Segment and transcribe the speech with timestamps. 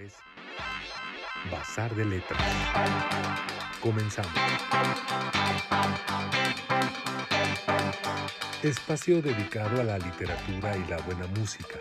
[0.00, 0.14] es
[1.50, 2.40] Bazar de Letras.
[3.80, 4.32] Comenzamos.
[8.62, 11.78] Espacio dedicado a la literatura y la buena música.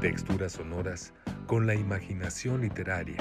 [0.00, 1.12] Texturas sonoras
[1.46, 3.18] con la imaginación literaria.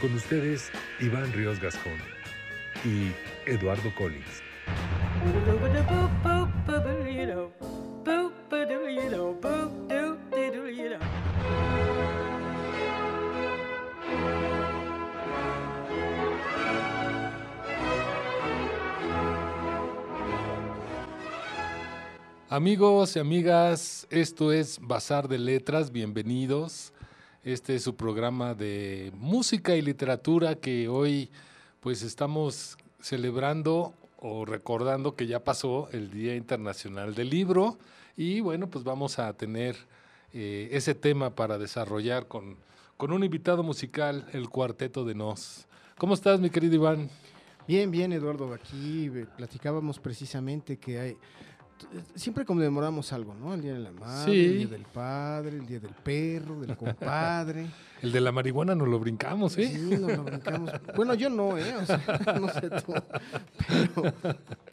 [0.00, 0.70] Con ustedes,
[1.00, 1.98] Iván Ríos Gascón
[2.84, 3.12] y
[3.50, 4.45] Eduardo Collins.
[22.48, 26.92] Amigos y amigas, esto es Bazar de Letras, bienvenidos.
[27.42, 31.30] Este es su programa de música y literatura que hoy
[31.80, 37.78] pues estamos celebrando o recordando que ya pasó el Día Internacional del Libro
[38.16, 39.76] y bueno, pues vamos a tener
[40.32, 42.56] eh, ese tema para desarrollar con,
[42.96, 45.66] con un invitado musical, el Cuarteto de Nos.
[45.98, 47.10] ¿Cómo estás, mi querido Iván?
[47.68, 48.54] Bien, bien, Eduardo.
[48.54, 51.16] Aquí eh, platicábamos precisamente que hay
[52.14, 53.54] siempre conmemoramos algo, ¿no?
[53.54, 57.66] El Día de la Madre, el Día del Padre, el Día del Perro, del compadre.
[58.02, 59.68] el de la marihuana nos lo brincamos, ¿eh?
[59.68, 60.70] Sí, nos lo brincamos.
[60.94, 61.74] Bueno, yo no, ¿eh?
[61.76, 62.00] O sea,
[62.40, 62.94] no sé tú.
[63.68, 64.14] Pero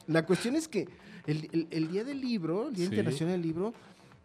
[0.08, 0.88] la cuestión es que
[1.26, 3.74] el, el, Día del Libro, el Día Internacional del Libro,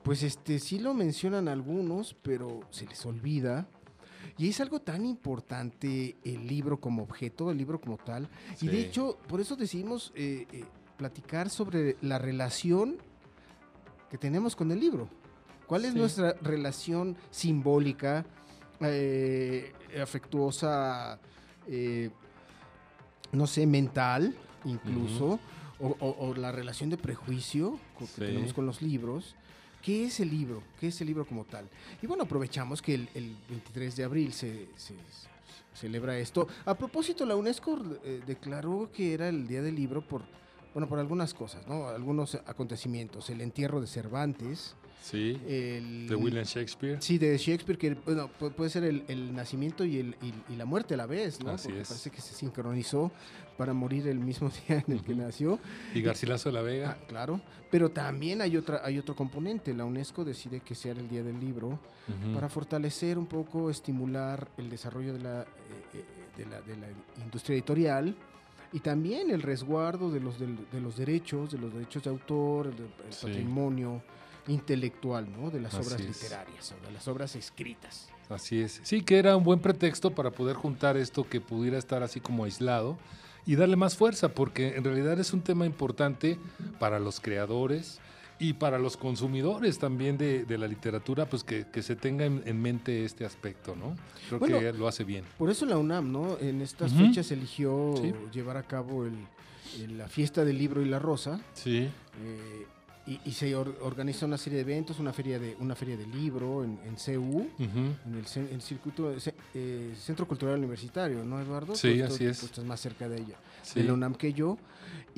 [0.02, 3.68] pues este sí lo mencionan algunos, pero se les olvida.
[4.36, 8.28] Y es algo tan importante el libro como objeto, el libro como tal.
[8.60, 10.64] Y de hecho, por eso decidimos eh, eh,
[10.98, 12.98] platicar sobre la relación
[14.10, 15.08] que tenemos con el libro.
[15.66, 18.26] ¿Cuál es nuestra relación simbólica,
[18.80, 21.18] eh, afectuosa,
[21.66, 22.10] eh,
[23.32, 25.38] no sé, mental incluso,
[25.78, 29.36] o, la relación de prejuicio que tenemos con los libros?
[29.82, 30.62] ¿Qué es el libro?
[30.80, 31.68] ¿Qué es el libro como tal?
[32.02, 34.68] Y bueno, aprovechamos que el, 23 de abril se,
[35.74, 36.48] celebra esto.
[36.64, 40.22] A propósito, la UNESCO eh, declaró que era el Día del Libro por
[40.78, 41.88] bueno, por algunas cosas, ¿no?
[41.88, 43.30] Algunos acontecimientos.
[43.30, 44.76] El entierro de Cervantes.
[45.02, 45.32] Sí.
[45.32, 47.02] de William Shakespeare.
[47.02, 50.14] Sí, de Shakespeare, que bueno, puede ser el, nacimiento y, el,
[50.48, 51.50] y, la muerte a la vez, ¿no?
[51.50, 51.88] Así es.
[51.88, 53.10] Parece que se sincronizó
[53.56, 55.58] para morir el mismo día en el que nació.
[55.96, 56.96] Y Garcilaso de la Vega.
[56.96, 57.40] Ah, claro.
[57.72, 59.74] Pero también hay, otra, hay otro componente.
[59.74, 61.80] La UNESCO decide que sea el Día del Libro
[62.32, 65.44] para fortalecer un poco, estimular el desarrollo de la, eh,
[65.94, 66.04] eh,
[66.36, 66.86] de la, de la
[67.20, 68.14] industria editorial
[68.72, 72.88] y también el resguardo de los, de, los derechos, de los derechos de autor, del
[73.20, 74.02] patrimonio
[74.46, 75.50] intelectual, ¿no?
[75.50, 78.08] De las obras literarias o de las obras escritas.
[78.28, 78.80] Así es.
[78.82, 82.44] Sí, que era un buen pretexto para poder juntar esto que pudiera estar así como
[82.44, 82.98] aislado
[83.46, 86.38] y darle más fuerza, porque en realidad es un tema importante
[86.78, 88.00] para los creadores,
[88.38, 93.24] y para los consumidores también de, la literatura, pues que, se tenga en, mente este
[93.24, 93.96] aspecto, ¿no?
[94.28, 95.24] Creo que lo hace bien.
[95.36, 96.38] Por eso la UNAM, ¿no?
[96.38, 97.94] En estas fechas eligió
[98.32, 101.40] llevar a cabo el, la fiesta del libro y la rosa.
[101.54, 101.88] Sí.
[102.22, 102.66] Eh,
[103.24, 106.78] y, se organiza una serie de eventos, una feria de una feria de libro en,
[106.84, 109.14] en CU, en el, circuito
[109.54, 111.74] eh, Centro Cultural Universitario, ¿no, Eduardo?
[111.74, 112.40] Sí, así es.
[112.40, 113.36] Tú estás más cerca de ella,
[113.74, 114.58] de la UNAM que yo.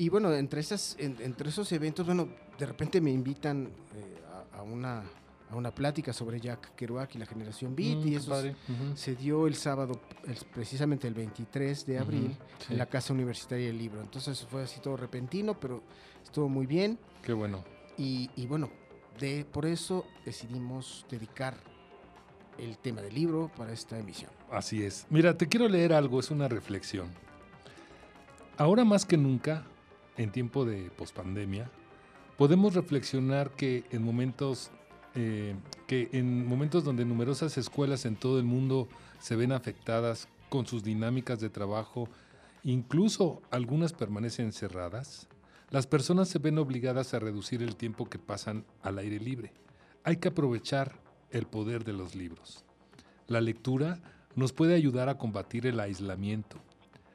[0.01, 5.03] Y bueno, entre, esas, entre esos eventos, bueno, de repente me invitan eh, a, una
[5.51, 8.41] a una plática sobre Jack Kerouac y la generación Beat mm, y eso
[8.95, 10.01] se dio el sábado,
[10.55, 12.35] precisamente el 23 de abril,
[12.67, 14.01] en la Casa Universitaria del Libro.
[14.01, 15.83] Entonces fue así todo repentino, pero
[16.23, 16.97] estuvo muy bien.
[17.21, 17.63] Qué bueno.
[17.95, 18.71] Y, bueno,
[19.19, 21.55] de, por eso decidimos dedicar
[22.57, 24.31] el tema del libro para esta emisión.
[24.49, 25.05] Así es.
[25.11, 27.07] Mira, te quiero leer algo, es una reflexión.
[28.57, 29.65] Ahora más que nunca,
[30.17, 31.69] en tiempo de pospandemia,
[32.37, 34.71] podemos reflexionar que en momentos
[35.13, 35.55] eh,
[35.87, 38.87] que en momentos donde numerosas escuelas en todo el mundo
[39.19, 42.07] se ven afectadas con sus dinámicas de trabajo,
[42.63, 45.27] incluso algunas permanecen cerradas,
[45.69, 49.53] las personas se ven obligadas a reducir el tiempo que pasan al aire libre.
[50.03, 50.99] Hay que aprovechar
[51.29, 52.63] el poder de los libros.
[53.27, 53.99] La lectura
[54.35, 56.57] nos puede ayudar a combatir el aislamiento,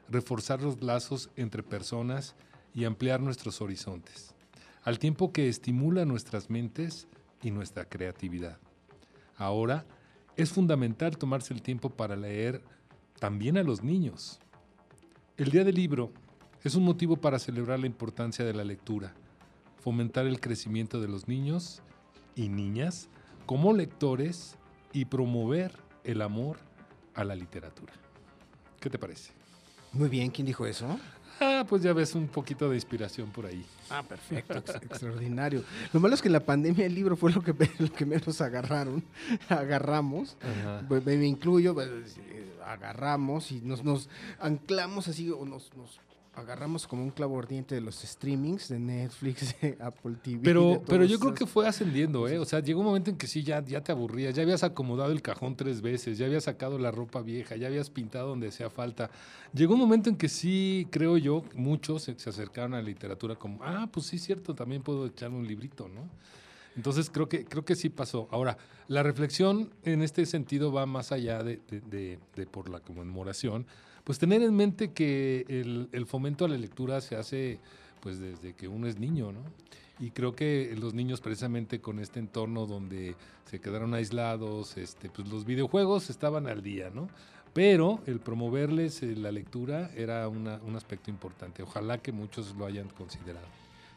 [0.09, 2.35] reforzar los lazos entre personas
[2.77, 4.35] y ampliar nuestros horizontes,
[4.85, 7.09] al tiempo que estimula nuestras mentes
[7.43, 8.59] y nuestra creatividad.
[9.39, 9.87] Ahora,
[10.37, 12.63] es fundamental tomarse el tiempo para leer
[13.19, 14.41] también a los niños.
[15.39, 16.13] El Día del Libro
[16.65, 19.15] es un motivo para celebrar la importancia de la lectura,
[19.79, 21.83] fomentar el crecimiento de los niños
[22.35, 23.09] y niñas
[23.47, 24.59] como lectores
[24.93, 25.73] y promover
[26.05, 26.59] el amor
[27.15, 27.95] a la literatura.
[28.81, 29.33] ¿Qué te parece?
[29.93, 30.99] Muy bien, ¿quién dijo eso?
[31.41, 33.65] Ah, pues ya ves un poquito de inspiración por ahí.
[33.91, 35.63] Ah, perfecto, ex- extraordinario.
[35.93, 38.41] Lo malo es que en la pandemia el libro fue lo que, lo que menos
[38.41, 39.05] agarraron,
[39.49, 40.37] agarramos.
[40.41, 40.83] Ajá.
[40.89, 41.89] Me, me incluyo, pues,
[42.29, 44.09] eh, agarramos y nos, nos
[44.41, 46.01] anclamos así, o nos, nos
[46.37, 50.41] agarramos como un clavo ardiente de los streamings de Netflix, de Apple TV.
[50.45, 52.39] Pero, pero yo creo que fue ascendiendo, ¿eh?
[52.39, 55.13] O sea, llegó un momento en que sí, ya, ya te aburrías, ya habías acomodado
[55.13, 58.71] el cajón tres veces, ya habías sacado la ropa vieja, ya habías pintado donde hacía
[58.71, 59.11] falta.
[59.55, 63.35] Llegó un momento en que sí, creo yo, muchos se, se acercaron a la literatura
[63.35, 66.09] como, ah, pues sí, cierto, también puedo echarme un librito, ¿no?
[66.77, 68.29] Entonces creo que, creo que sí pasó.
[68.31, 68.59] Ahora,
[68.89, 73.67] la reflexión en este sentido va más allá de, de- de- de por la conmemoración,
[74.07, 77.59] pues tener en mente que el, el fomento a la lectura se hace
[78.01, 79.41] pues desde que uno es niño, ¿no?
[79.99, 83.17] Y creo que los niños precisamente con este entorno donde
[83.51, 87.09] se quedaron aislados, este, pues los videojuegos estaban al día, ¿no?
[87.53, 91.63] Pero el promoverles eh, la lectura era una- un aspecto importante.
[91.65, 93.47] Ojalá que muchos lo hayan considerado.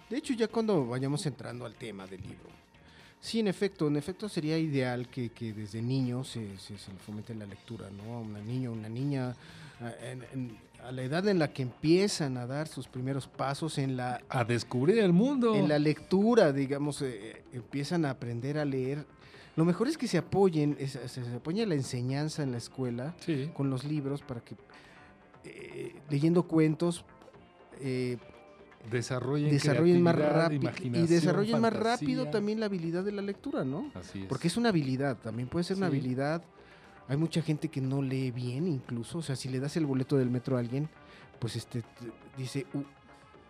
[0.09, 2.49] De hecho, ya cuando vayamos entrando al tema del libro.
[3.21, 6.97] Sí, en efecto, en efecto sería ideal que, que desde niño se, se, se le
[6.99, 8.13] fomente la lectura, ¿no?
[8.15, 9.35] A una niña, una niña,
[10.01, 13.97] en- en- a la edad en la que empiezan a dar sus primeros pasos en
[13.97, 15.53] la, A descubrir el mundo.
[15.55, 19.05] en la lectura, digamos, eh, empiezan a aprender a leer.
[19.57, 23.49] Lo mejor es que se apoyen, es- se, apoye la enseñanza en la escuela Sí.
[23.53, 24.55] con los libros para que,
[25.43, 27.03] eh, leyendo cuentos,
[27.81, 28.17] eh,
[28.89, 33.91] Desarrollen, desarrollen más rápido y desarrollen más rápido también la habilidad de la lectura, ¿no?
[33.93, 34.25] Así es.
[34.27, 36.41] Porque es una habilidad, también puede ser una habilidad.
[37.09, 40.15] Hay mucha gente que no lee bien, incluso, o sea, si le das el boleto
[40.15, 40.87] del metro a alguien,
[41.39, 41.87] pues este te-
[42.37, 42.83] dice "Uh,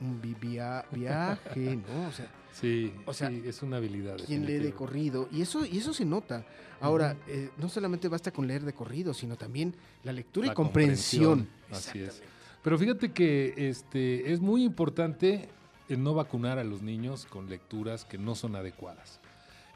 [0.01, 2.07] un vi- via- viaje, ¿no?
[2.07, 4.17] O sea, Sí, o sea, sí, es una habilidad.
[4.25, 6.45] quien lee de corrido y eso y eso se nota.
[6.81, 10.55] Ahora, eh, no solamente basta con leer de corrido, sino también la lectura La y
[10.55, 11.47] comprensión.
[11.69, 12.23] Así es.
[12.63, 15.49] Pero fíjate que este es muy importante
[15.89, 19.19] el no vacunar a los niños con lecturas que no son adecuadas.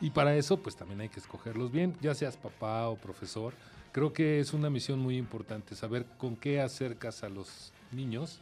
[0.03, 3.53] Y para eso, pues también hay que escogerlos bien, ya seas papá o profesor.
[3.93, 8.39] Creo que es una misión muy importante saber con qué acercas a los niños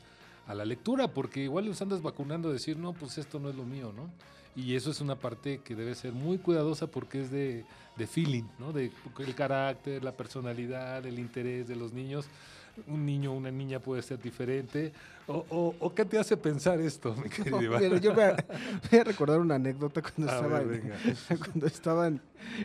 [0.48, 3.64] a la lectura, porque igual los andas vacunando, decir, no, pues esto no es lo
[3.64, 4.10] mío, ¿no?
[4.56, 7.64] Y eso es una parte que debe ser muy cuidadosa porque es de,
[7.96, 8.74] de feeling, ¿no?
[8.74, 12.26] De el carácter, la personalidad, el interés de los niños.
[12.88, 14.92] Un niño o una niña puede ser diferente.
[15.28, 17.80] O, o- o qué te hace pensar esto, mi querido No, Iván?
[17.80, 18.34] pero yo me
[18.92, 20.94] voy a recordar una anécdota cuando A estaba, ver,
[21.30, 22.22] en, cuando estaba en,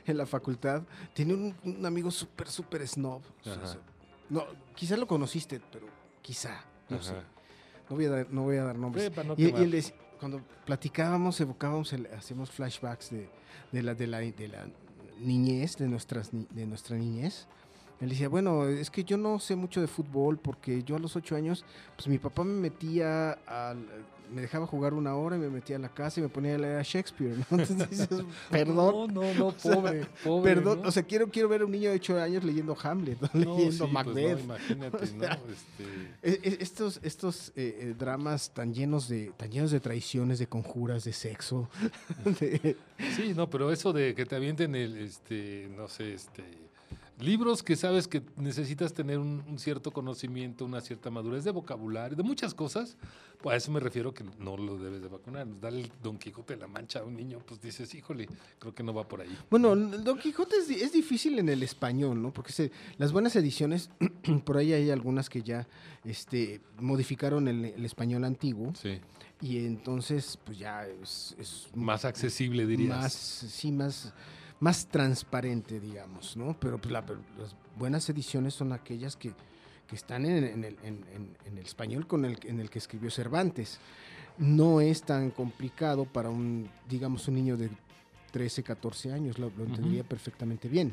[0.06, 0.82] en la facultad.
[1.14, 3.20] Tenía un, un amigo súper, súper snob.
[3.44, 3.76] Ajá.
[4.30, 4.44] no,
[4.74, 5.86] quizá lo conociste, pero
[6.22, 7.12] quizá, no sé.
[7.12, 7.22] Ajá.
[7.90, 9.04] No voy a dar, no voy a dar nombres.
[9.04, 13.28] Ve, para no y, y él dec- cuando platicábamos, evocábamos, el- hacíamos flashbacks de,
[13.70, 14.66] de la, de, la, de la
[15.20, 17.46] niñez, de, nuestras, de nuestra niñez.
[18.00, 21.16] Él decía, bueno, es que yo no sé mucho de fútbol porque yo a los
[21.16, 21.64] ocho años,
[21.96, 23.86] pues mi papá me metía al...
[24.34, 26.58] Me dejaba jugar una hora y me metía a la casa y me ponía a
[26.58, 27.44] leer a Shakespeare, ¿no?
[27.60, 28.08] Entonces dices,
[28.50, 30.54] perdón, No, no, no, sea, pobre, pobre.
[30.56, 30.82] perdón.
[30.82, 30.88] ¿no?
[30.88, 33.28] O sea, quiero, quiero ver a un niño de ocho años leyendo Hamlet, ¿no?
[33.32, 34.40] No, leyendo sí, pues Macbeth.
[34.40, 35.52] imagínate, O sea, ¿no?
[35.52, 35.84] Este,
[36.24, 40.48] E- e- Estos, estos eh, eh, dramas tan llenos de tan llenos de traiciones, de
[40.48, 41.70] conjuras, de sexo,
[42.24, 42.76] de-
[43.14, 46.42] Sí, no, pero eso de que te avienten el, este, no sé, este,
[47.18, 52.16] libros que sabes que necesitas tener un, un cierto conocimiento, una cierta madurez de vocabulario,
[52.16, 52.96] de muchas cosas,
[53.40, 55.46] pues a eso me refiero que no lo debes de vacunar.
[55.60, 58.82] Darle el Don Quijote de la Mancha a un niño, pues dices, híjole, creo que
[58.82, 59.38] no va por ahí.
[59.50, 62.32] Bueno, el Don Quijote es, di- es difícil en el español, ¿no?
[62.32, 63.90] Porque se- las buenas ediciones,
[64.44, 65.66] por ahí hay algunas que ya
[66.04, 69.00] este, modificaron el, el español antiguo Sí.
[69.40, 72.96] y entonces pues ya es, es Más accesible, dirías.
[72.96, 74.12] más, sí, más,
[74.60, 76.56] más transparente, digamos, ¿no?
[76.58, 77.04] Pero pues, la-
[77.38, 79.32] las buenas ediciones son aquellas que,
[79.86, 82.78] que están en, en el, en- en- en el español con el, en el que
[82.78, 83.78] escribió Cervantes.
[84.38, 87.70] No es tan complicado para un, digamos, un niño de
[88.32, 90.92] 13, 14 años, lo, lo entendería perfectamente bien.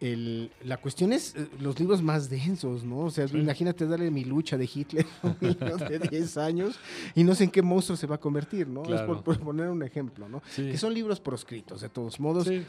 [0.00, 2.98] El- la cuestión es eh, los libros más densos, ¿no?
[3.00, 3.36] O sea, Sí.
[3.38, 6.78] imagínate darle mi lucha de Hitler a un niño de 10 años
[7.16, 8.82] y no sé en qué monstruo se va a convertir, ¿no?
[8.82, 9.06] Es Claro.
[9.08, 10.40] por, por poner un ejemplo, ¿no?
[10.50, 10.70] Sí.
[10.70, 12.46] Que son libros proscritos, de todos modos.
[12.46, 12.64] Sí.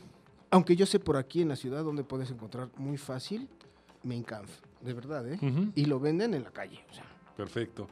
[0.51, 3.47] Aunque yo sé por aquí en la ciudad donde puedes encontrar muy fácil
[4.01, 4.49] Mein Kampf,
[4.81, 5.37] de verdad, ¿eh?
[5.75, 6.79] Y lo venden en la calle.
[6.89, 7.03] O sea,
[7.37, 7.87] Perfecto.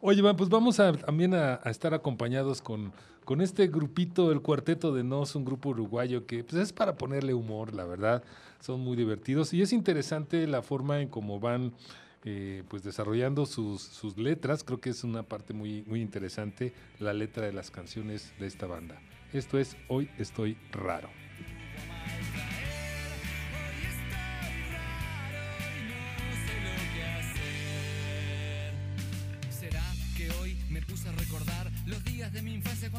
[0.00, 2.92] Oye, pues vamos a, también a, a estar acompañados con,
[3.28, 7.34] con este grupito, el Cuarteto de Nos, un grupo uruguayo que pues, es para ponerle
[7.34, 8.24] humor, la verdad.
[8.58, 11.74] Son muy divertidos y es interesante la forma en cómo van
[12.24, 14.64] eh, pues desarrollando sus, sus letras.
[14.64, 18.66] Creo que es una parte muy, muy interesante la letra de las canciones de esta
[18.66, 18.98] banda.
[19.34, 21.10] Esto es Hoy Estoy Raro.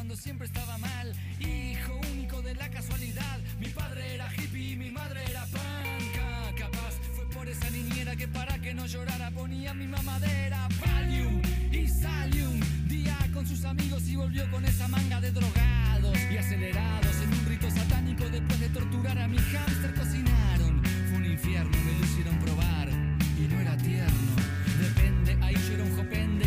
[0.00, 1.12] cuando siempre estaba mal.
[1.40, 6.54] Hijo único de la casualidad, mi padre era hippie y mi madre era panca.
[6.56, 10.68] Capaz fue por esa niñera que para que no llorara ponía mi mamadera.
[10.80, 16.38] Valium y Salium, día con sus amigos y volvió con esa manga de drogados y
[16.38, 18.24] acelerados en un rito satánico.
[18.30, 20.82] Después de torturar a mi hámster, cocinaron.
[21.10, 24.32] Fue un infierno, me lo hicieron probar y no era tierno.
[24.80, 26.46] Depende, ahí yo era un jopende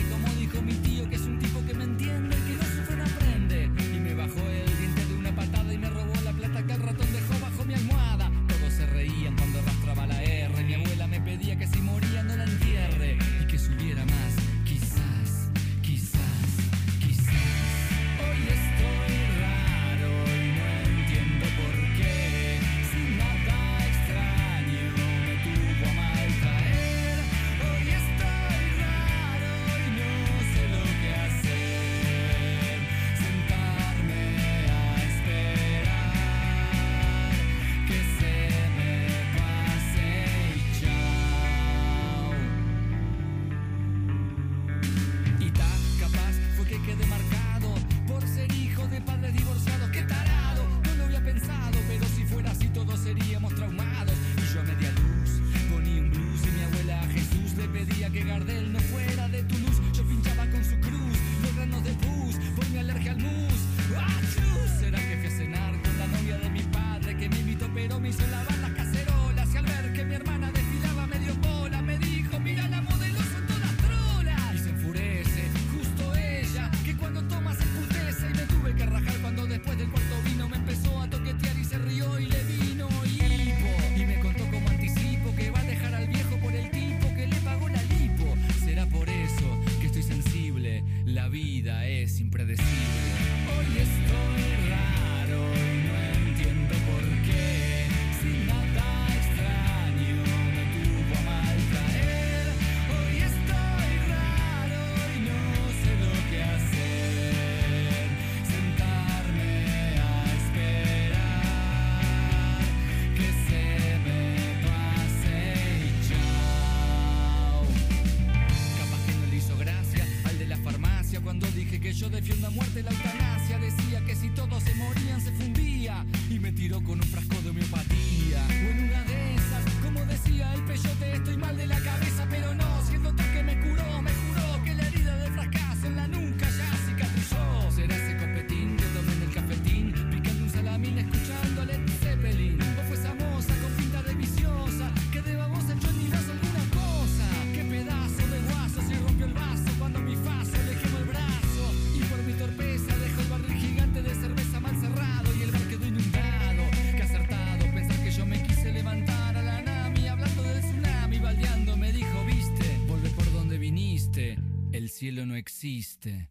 [166.05, 166.29] este,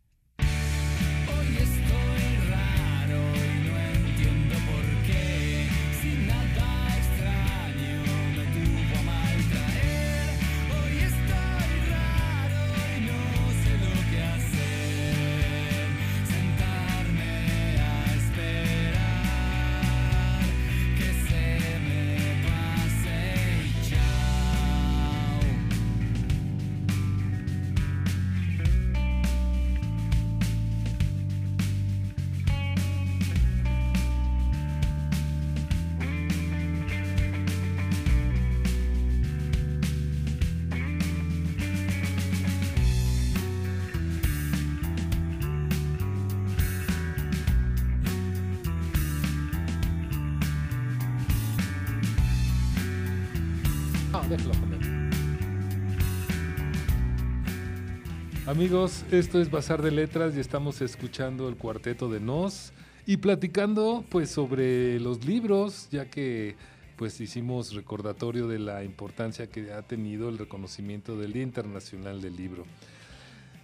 [58.53, 62.75] Amigos, esto es Bazar de Letras y estamos escuchando el cuarteto de Nos
[63.07, 66.57] y platicando pues sobre los libros, ya que
[66.97, 72.37] pues hicimos recordatorio de la importancia que ha tenido el reconocimiento del Día Internacional del
[72.37, 72.67] Libro.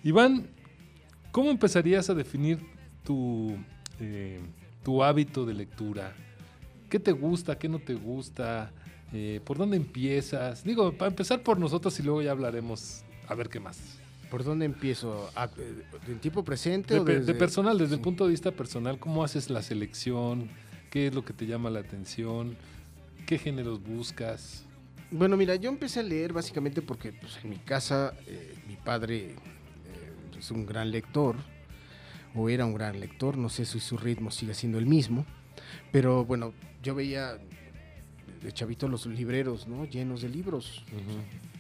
[0.04, 0.46] Iván,
[1.32, 2.58] ¿cómo empezarías a definir
[3.04, 3.58] tu,
[4.00, 4.40] eh,
[4.82, 6.14] tu hábito de lectura?
[6.88, 7.58] ¿Qué te gusta?
[7.58, 8.72] ¿Qué no te gusta?
[9.12, 10.64] Eh, ¿Por dónde empiezas?
[10.64, 13.98] Digo, para empezar por nosotros y luego ya hablaremos a ver qué más.
[14.30, 15.30] ¿Por dónde empiezo?
[16.06, 16.94] ¿Del eh, tipo presente?
[16.94, 20.50] De, o de personal, desde el punto de vista personal, ¿cómo haces la selección?
[20.90, 22.56] ¿Qué es lo que te llama la atención?
[23.26, 24.64] ¿Qué géneros buscas?
[25.10, 29.30] Bueno, mira, yo empecé a leer básicamente porque pues, en mi casa eh, mi padre
[29.30, 29.34] eh,
[30.38, 31.36] es un gran lector,
[32.34, 35.24] o era un gran lector, no sé si su ritmo sigue siendo el mismo,
[35.92, 37.38] pero bueno, yo veía
[38.42, 39.84] de chavito los libreros, ¿no?
[39.84, 40.84] Llenos de libros.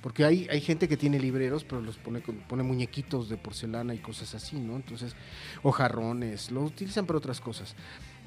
[0.02, 3.98] Porque hay, hay gente que tiene libreros, pero los pone, pone muñequitos de porcelana y
[3.98, 4.76] cosas así, ¿no?
[4.76, 5.14] Entonces,
[5.62, 7.74] o jarrones, lo utilizan para otras cosas.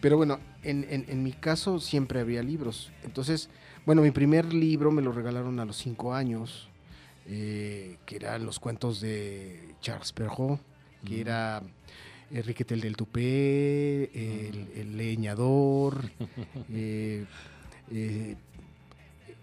[0.01, 2.91] Pero bueno, en, en- en mi caso siempre había libros.
[3.03, 3.49] Entonces,
[3.85, 6.67] bueno, mi primer libro me lo regalaron a los cinco años,
[7.27, 10.59] eh, que eran los cuentos de Charles Perrault,
[11.05, 11.61] que era
[12.31, 14.05] Enrique Tel del Tupé,
[14.49, 16.01] el, el leñador,
[16.71, 17.25] eh,
[17.91, 18.35] eh,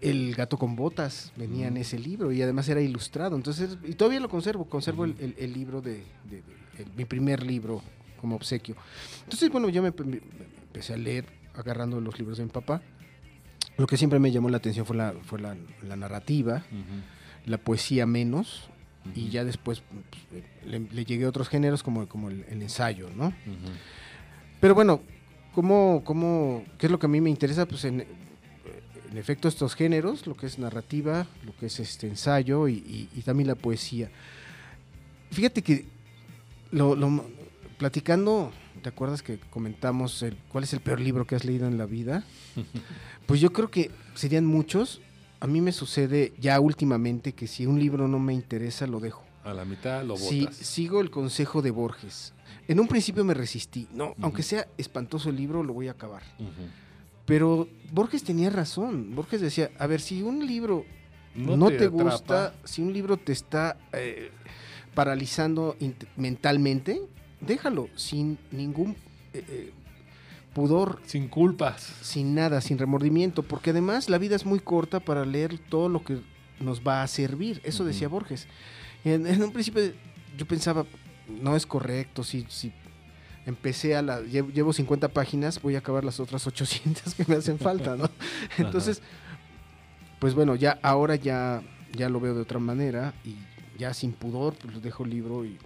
[0.01, 3.35] el gato con botas venía en ese libro y además era ilustrado.
[3.35, 6.43] Entonces, y todavía lo conservo, conservo el, el- el libro de, de- de-
[6.83, 7.81] el- mi primer libro
[8.21, 8.75] como obsequio.
[9.23, 11.25] Entonces, bueno, yo me, empecé a leer
[11.55, 12.81] agarrando los libros de mi papá.
[13.77, 15.55] Lo que siempre me llamó la atención fue la, fue la,
[15.87, 16.63] la narrativa,
[17.45, 18.69] la poesía menos,
[19.15, 23.09] y ya después pues, le, le llegué a otros géneros como, como el, el ensayo,
[23.15, 23.33] ¿no?
[24.59, 25.01] Pero bueno,
[25.53, 27.65] ¿cómo, cómo, ¿qué es lo que a mí me interesa?
[27.65, 28.05] Pues en,
[29.11, 33.09] en efecto estos géneros, lo que es narrativa, lo que es este ensayo y, y-
[33.15, 34.09] y también la poesía.
[35.31, 35.85] Fíjate que
[36.71, 37.25] lo, lo-
[37.77, 38.51] platicando,
[38.81, 41.85] ¿te acuerdas que comentamos el, cuál es el peor libro que has leído en la
[41.85, 42.23] vida?
[43.25, 45.01] Pues yo creo que serían muchos.
[45.39, 49.23] A mí me sucede ya últimamente que si un libro no me interesa, lo dejo.
[49.43, 50.55] A la mitad lo Sí, botas.
[50.57, 52.33] sigo el consejo de Borges.
[52.67, 53.87] En un principio me resistí.
[53.93, 56.23] No, aunque sea espantoso el libro, lo voy a acabar.
[56.39, 56.49] Ujú.
[57.29, 59.15] Pero Borges tenía razón.
[59.15, 60.83] Borges decía, a ver, si un libro
[61.35, 64.31] no, No te, te gusta, si un libro te está eh,
[64.95, 65.77] paralizando
[66.17, 67.01] mentalmente,
[67.39, 68.97] déjalo sin ningún
[69.33, 69.71] eh, eh,
[70.53, 71.93] pudor, Sin culpas.
[72.01, 76.03] sin nada, sin remordimiento, porque además la vida es muy corta para leer todo lo
[76.03, 76.19] que
[76.59, 77.61] nos va a servir.
[77.63, 78.07] Eso decía.
[78.07, 78.47] Borges.
[79.05, 79.83] En, en un principio
[80.35, 80.85] yo pensaba,
[81.41, 82.73] no es correcto, si, si
[83.45, 87.35] empecé a la, llevo, llevo 50 páginas, voy a acabar las otras 800 que me
[87.35, 88.09] hacen falta, ¿no?
[88.57, 89.01] Entonces,
[90.19, 91.61] pues bueno, ya ahora ya,
[91.95, 93.35] ya lo veo de otra manera y
[93.79, 95.57] ya sin pudor, pues dejo el libro y,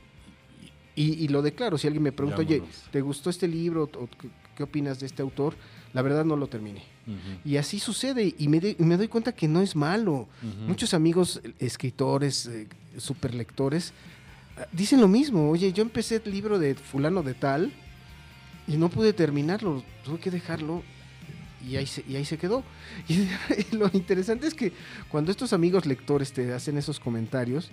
[0.95, 1.77] y, y lo declaro.
[1.77, 2.61] Si alguien me pregunta, oye.
[2.91, 3.83] ¿te gustó este libro?
[3.97, 4.07] ¿O
[4.55, 5.55] qué, opinas de este autor?
[5.93, 6.83] La verdad no lo terminé.
[7.43, 10.27] Y así sucede y me, de- me doy cuenta que no es malo.
[10.67, 13.93] Muchos amigos escritores, eh, superlectores,
[14.71, 15.49] dicen lo mismo.
[15.49, 17.73] Oye, yo empecé el libro de fulano de tal
[18.67, 20.83] y no pude terminarlo, tuve que dejarlo
[21.65, 22.63] y ahí se, y ahí se quedó.
[23.07, 23.27] Y
[23.75, 24.71] lo interesante es que
[25.09, 27.71] cuando estos amigos lectores te hacen esos comentarios,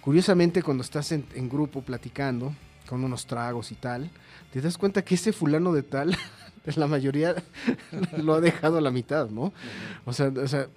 [0.00, 2.54] curiosamente cuando estás en, en grupo platicando
[2.88, 4.10] con unos tragos y tal,
[4.52, 6.16] te das cuenta que ese fulano de tal,
[6.76, 7.34] la mayoría
[8.16, 9.52] lo ha dejado a la mitad, ¿no?
[10.04, 10.68] O sea, o sea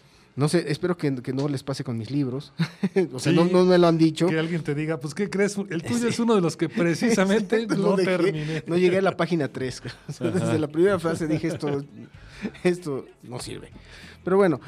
[0.41, 2.51] no sé, espero que, que no les pase con mis libros.
[3.13, 4.25] o sea, Sí, no, no me lo han dicho.
[4.27, 5.55] Que alguien te diga, pues, ¿qué crees?
[5.69, 8.17] El tuyo es uno de los que precisamente no dejé.
[8.17, 8.63] terminé.
[8.65, 9.83] No llegué a la página 3.
[10.07, 10.39] O sea, Ajá.
[10.39, 11.85] desde la primera frase dije esto,
[12.63, 13.69] esto no sirve.
[14.23, 14.59] Pero bueno,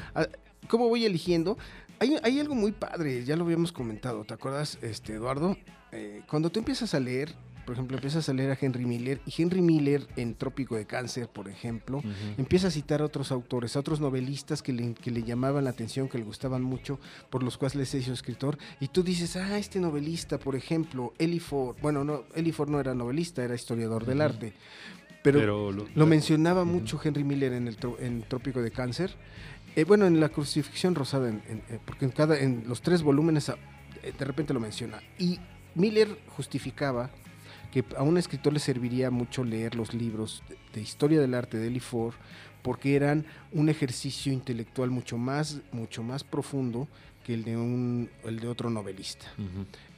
[0.68, 1.58] ¿cómo voy eligiendo?
[1.98, 5.56] Hay, hay algo muy padre, ya lo habíamos comentado, ¿te acuerdas, este, Eduardo?
[5.90, 7.34] Eh, cuando tú empiezas a leer,
[7.64, 11.28] por ejemplo, empiezas a leer a Henry Miller, y Henry Miller en Trópico de Cáncer,
[11.28, 12.02] por ejemplo,
[12.38, 15.70] empieza a citar a otros autores, a otros novelistas que le, que le llamaban la
[15.70, 16.98] atención, que le gustaban mucho,
[17.30, 21.40] por los cuales se hizo escritor, y tú dices, ah, este novelista, por ejemplo, Eli
[21.40, 24.52] Ford, bueno, no, Eli Ford no era novelista, era historiador del arte,
[25.22, 29.14] pero, Pero lo, lo mencionaba mucho Henry Miller en el en Trópico de Cáncer,
[29.76, 33.02] Eh, bueno, en la crucifixión rosada, en- en- eh, porque en, cada, en los tres
[33.02, 33.54] volúmenes eh,
[34.16, 35.40] de repente lo menciona, y
[35.74, 37.10] Miller justificaba
[37.74, 41.66] que a un escritor le serviría mucho leer los libros de, historia del arte de
[41.66, 42.14] Eli Ford
[42.62, 46.86] porque eran un ejercicio intelectual mucho más, mucho más profundo
[47.24, 49.26] que el de, un, el de otro novelista.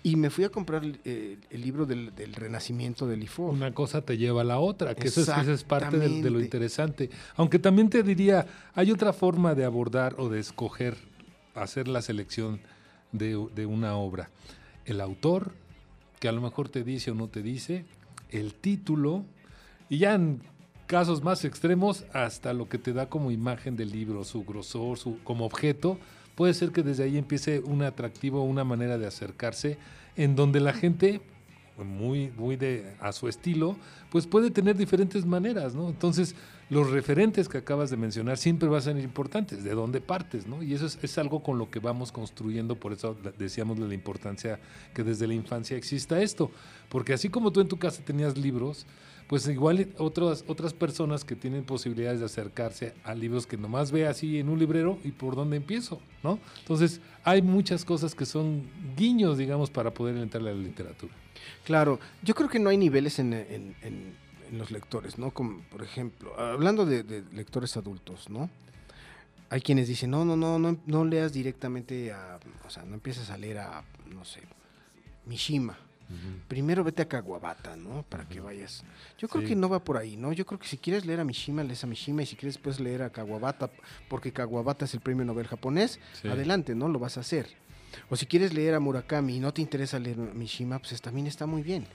[0.03, 3.53] Y me fui a comprar eh, el libro del, del Renacimiento de Eli Ford.
[3.53, 6.31] Una cosa te lleva a la otra, que eso es, eso es parte de, de
[6.31, 7.11] lo interesante.
[7.37, 10.97] Aunque también te diría, hay otra forma de abordar o de escoger,
[11.55, 12.59] hacer la selección
[13.13, 14.31] de, de una obra.
[14.87, 15.53] El autor,
[16.21, 17.85] que a lo mejor te dice o no te dice,
[18.31, 19.25] el título,
[19.89, 20.41] y ya en
[20.87, 25.19] casos más extremos, hasta lo que te da como imagen del libro, su grosor, su,
[25.25, 25.99] como objeto,
[26.35, 29.79] puede ser que desde ahí empiece un atractivo, una manera de acercarse,
[30.17, 31.21] en donde la gente
[31.85, 33.77] muy, muy de, a su estilo,
[34.11, 35.89] pues puede tener diferentes maneras, ¿no?
[35.89, 36.35] Entonces,
[36.69, 40.63] los referentes que acabas de mencionar siempre van a ser importantes, de dónde partes, ¿no?
[40.63, 44.59] Y eso es, algo con lo que vamos construyendo, por eso decíamos de la importancia
[44.93, 46.51] que desde la infancia exista esto,
[46.89, 48.85] porque así como tú en tu casa tenías libros,
[49.29, 54.07] pues igual otras, otras personas que tienen posibilidades de acercarse a libros que nomás ve
[54.07, 56.39] así en un librero y por dónde empiezo, ¿no?
[56.61, 58.63] Entonces, hay muchas cosas que son
[58.97, 61.13] guiños, digamos, para poder entrarle a la literatura.
[61.65, 65.31] Claro, yo creo que no hay niveles en- en- en los lectores, ¿no?
[65.33, 68.49] Como, por ejemplo, hablando de, de lectores adultos, ¿no?
[69.51, 73.31] Hay quienes dicen, no, no, no, no, no leas directamente a, o sea, no empieces
[73.31, 74.43] a leer a, no sé,
[75.27, 75.79] Mishima.
[76.47, 78.05] Primero vete a Kawabata, ¿no?
[78.09, 78.85] Para que vayas.
[79.19, 79.49] Yo creo Sí.
[79.49, 80.33] que no va por ahí, ¿no?
[80.33, 82.79] Yo creo que si quieres leer a Mishima, lees a Mishima y si quieres puedes
[82.79, 83.71] leer a Kawabata,
[84.09, 86.29] porque Kawabata es el premio Nobel japonés, Sí.
[86.29, 86.89] adelante, ¿no?
[86.89, 87.49] Lo vas a hacer.
[88.09, 91.27] O si quieres leer a Murakami y no te interesa leer a Mishima, pues también
[91.27, 91.87] está muy bien.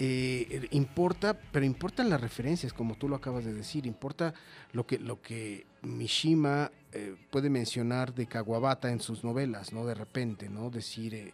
[0.00, 4.32] Eh, importa, pero importan las referencias, como tú lo acabas de decir, importa
[4.72, 9.84] lo que, lo que Mishima eh, puede mencionar de Kawabata en sus novelas, ¿no?
[9.84, 10.70] De repente, ¿no?
[10.70, 11.32] Decir eh,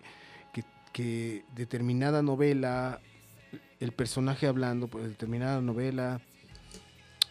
[0.54, 3.00] que, que determinada novela,
[3.80, 6.22] el personaje hablando, pues determinada novela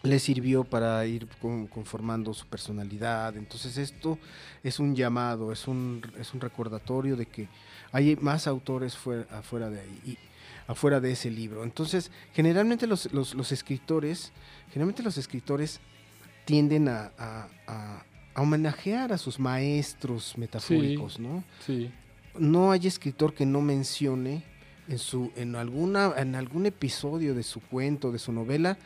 [0.03, 3.35] le sirvió para ir con- conformando su personalidad.
[3.37, 4.19] Entonces esto
[4.61, 7.47] es un llamado, es un, es un recordatorio de que
[7.91, 10.17] hay más autores fuera, afuera de ahí.
[10.67, 11.63] Afuera de ese libro.
[11.63, 14.31] Entonces, generalmente los, los- los escritores,
[14.71, 15.79] generalmente los escritores
[16.45, 21.43] tienden a, a- a- a homenajear a sus maestros metafóricos, ¿no?
[21.65, 21.91] Sí.
[22.39, 24.43] No hay escritor que no mencione
[24.87, 28.77] en su, en alguna, en algún episodio de su cuento, de su novela,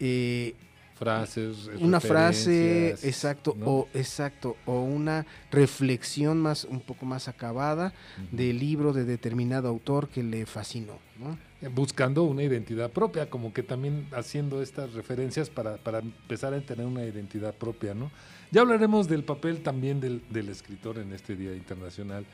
[0.00, 0.54] eh,
[1.00, 1.70] Frases.
[1.80, 3.66] una frase, exacto, ¿no?
[3.66, 7.94] o exacto, o una reflexión más, un poco más acabada
[8.30, 11.38] del libro de determinado autor que le fascinó, ¿no?
[11.68, 16.86] buscando una identidad propia, como que también haciendo estas referencias para, para empezar a tener
[16.86, 18.10] una identidad propia, ¿no?
[18.50, 22.26] Ya hablaremos del papel también del, del escritor en este Día Internacional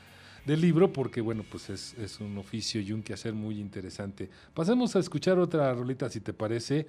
[0.44, 4.30] del Libro, porque bueno, pues es, es un oficio y un quehacer muy interesante.
[4.54, 6.86] Pasemos a escuchar otra rolita, si te parece,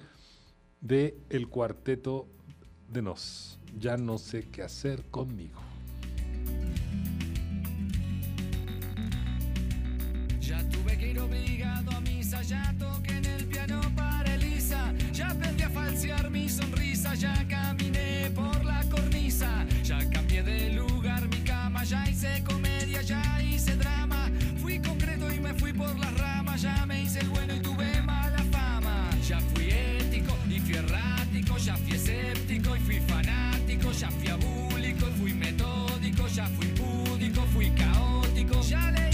[0.80, 2.26] de El Cuarteto
[2.88, 3.58] de Nos.
[3.78, 5.60] Ya no sé qué hacer conmigo.
[10.40, 15.30] Ya tuve que ir obligado a misa, ya toqué en el piano para Elisa, ya
[15.30, 21.38] aprendí a falsear mi sonrisa, ya caminé por la cornisa, ya cambié de lugar mi
[21.44, 26.62] cama, ya hice comedia, ya hice drama, fui concreto y me fui por las ramas,
[26.62, 27.57] ya me hice el bueno y
[33.98, 39.07] ya fui abúlico fui metódico, ya fui púdico, fui caótico, ya leí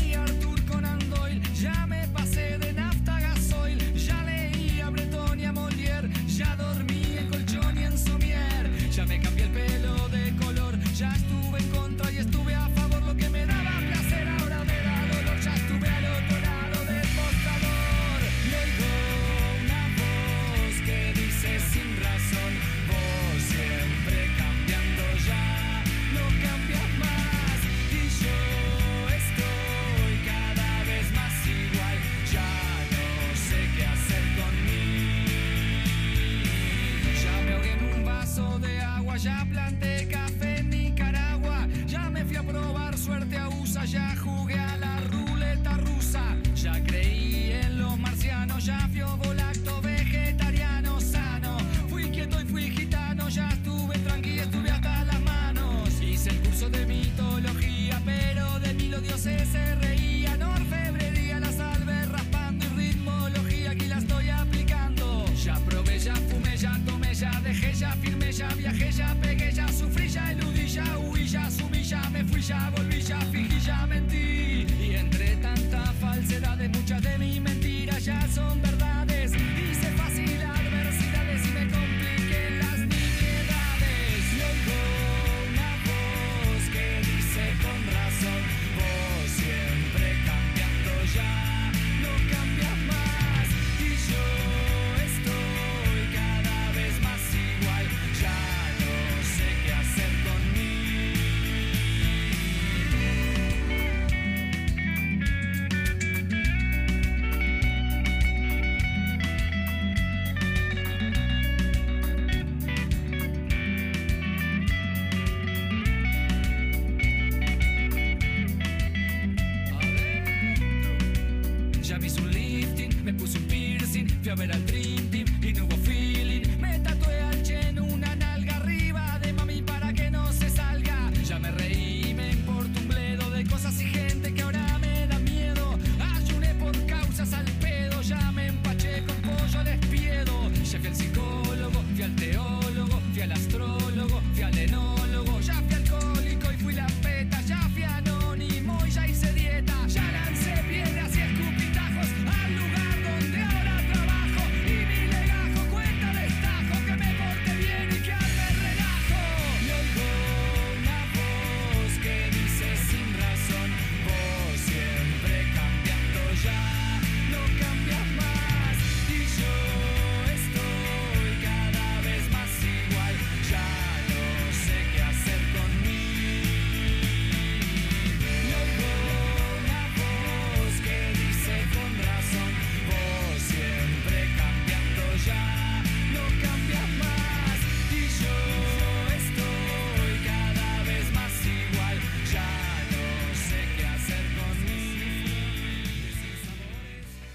[56.70, 57.33] de mitología,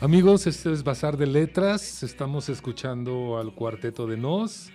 [0.10, 2.02] Amigos, este es Bazar de Letras.
[2.02, 4.72] Estamos escuchando al Cuarteto de Nos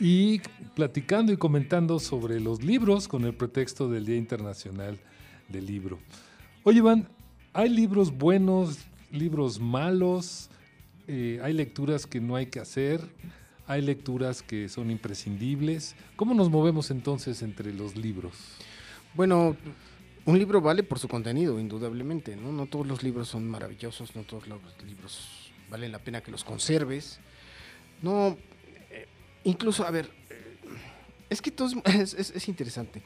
[0.00, 0.40] y
[0.74, 4.98] platicando y comentando sobre los libros con el pretexto del Día Internacional
[5.48, 6.00] del Libro.
[6.64, 7.08] Oye, Iván,
[7.52, 8.80] ¿hay libros buenos,
[9.12, 10.50] libros malos?
[11.06, 13.02] Eh, ¿Hay lecturas que no hay que hacer?
[13.68, 15.94] ¿Hay lecturas que son imprescindibles?
[16.16, 18.34] ¿Cómo nos movemos entonces entre los libros?
[19.14, 19.56] Bueno,
[20.24, 22.52] un libro vale por su contenido, indudablemente, ¿no?
[22.52, 26.44] No todos los libros son maravillosos, no todos los libros valen la pena que los
[26.44, 27.18] conserves.
[28.02, 28.36] No,
[28.90, 29.06] eh,
[29.44, 30.56] incluso, a ver, eh,
[31.30, 33.02] es que todo es, es- es interesante.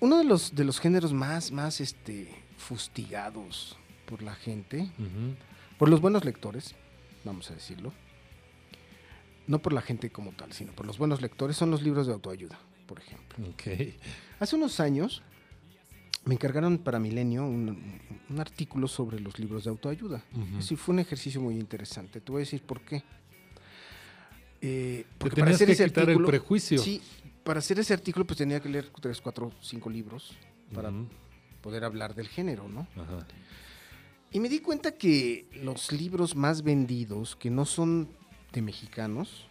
[0.00, 4.90] Uno de los, de los géneros más, más este, fustigados por la gente,
[5.78, 6.74] por los buenos lectores,
[7.24, 7.92] vamos a decirlo,
[9.46, 12.12] no por la gente como tal, sino por los buenos lectores, son los libros de
[12.14, 13.44] autoayuda, por ejemplo.
[13.50, 13.94] Ok.
[14.40, 15.22] Hace unos años
[16.24, 20.24] me encargaron para Milenio un, un artículo sobre los libros de autoayuda.
[20.32, 20.62] Ujú.
[20.62, 22.20] Sí, fue un ejercicio muy interesante.
[22.20, 23.02] Te voy a decir por qué.
[24.60, 26.78] Eh, Te porque tenías que quitar el artículo, prejuicio.
[26.78, 27.02] sí,
[27.42, 30.34] para hacer ese artículo pues tenía que leer tres, cuatro, cinco libros
[30.72, 30.90] para
[31.60, 32.86] poder hablar del género, ¿no?
[32.96, 33.26] Ajá.
[34.32, 38.08] Y me di cuenta que los libros más vendidos, que no son
[38.52, 39.46] de mexicanos,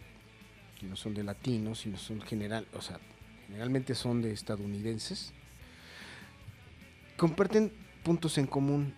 [0.80, 2.98] que no son de latinos, sino son general, o sea,
[3.46, 5.32] generalmente son de estadounidenses,
[7.16, 7.72] comparten
[8.02, 8.94] puntos en común.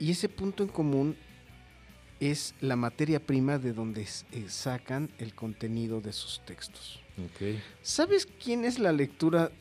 [0.00, 1.16] Y ese punto en común
[2.18, 7.00] es la materia prima de donde eh, sacan el contenido de sus textos.
[7.82, 9.52] ¿Sabes quién es la lectura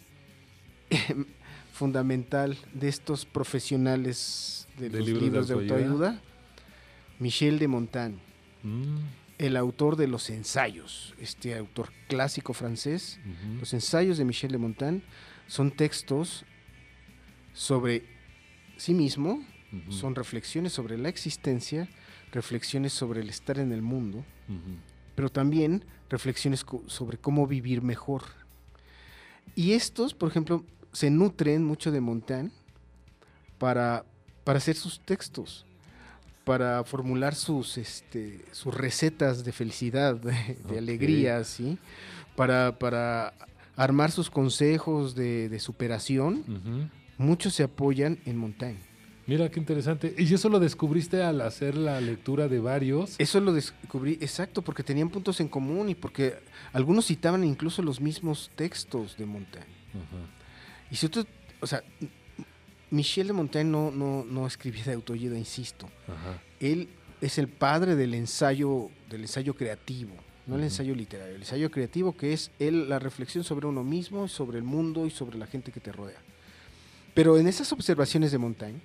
[0.90, 1.26] em,
[1.72, 6.22] fundamental de estos profesionales de, ¿De los libros libros, de de autoayuda?
[7.20, 8.18] Michel de Montaigne,
[8.64, 8.98] Mm,
[9.40, 13.20] el autor de los ensayos, este autor clásico francés.
[13.60, 15.02] Los ensayos de Michel de Montaigne
[15.48, 16.46] son textos
[17.54, 18.04] sobre
[18.78, 19.44] sí mismo,
[19.90, 21.88] son reflexiones sobre la existencia,
[22.32, 24.24] reflexiones sobre el estar en el mundo,
[25.16, 28.24] pero también reflexiones sobre cómo vivir mejor.
[29.56, 32.52] Y estos, por ejemplo, se nutren mucho de Montaigne
[33.58, 34.06] para,
[34.44, 35.66] para hacer sus textos,
[36.44, 41.78] para formular sus, este, sus recetas de felicidad, de, de alegría, ¿sí?
[42.36, 43.34] para, para
[43.76, 46.90] armar sus consejos de, de superación.
[47.22, 48.80] Muchos se apoyan en Montaigne.
[49.28, 50.16] Mira qué interesante.
[50.18, 53.16] ¿Y eso lo descubriste al hacer la lectura de varios?
[53.20, 56.40] Eso lo descubrí, exacto, porque tenían puntos en común y porque
[56.74, 59.72] algunos citaban incluso los mismos textos de Montaigne.
[60.90, 61.26] Y si tú,
[61.60, 61.84] o sea,
[62.90, 65.88] Michel de Montaigne no, no, no escribía de autoayuda, insisto.
[66.60, 66.90] Él
[67.22, 70.16] es el padre del ensayo, del ensayo creativo,
[70.48, 74.28] no el ensayo literario, el ensayo creativo que es él, la reflexión sobre uno mismo,
[74.28, 76.20] sobre el mundo y sobre la gente que te rodea.
[77.14, 78.80] Pero en esas observaciones de Montaigne,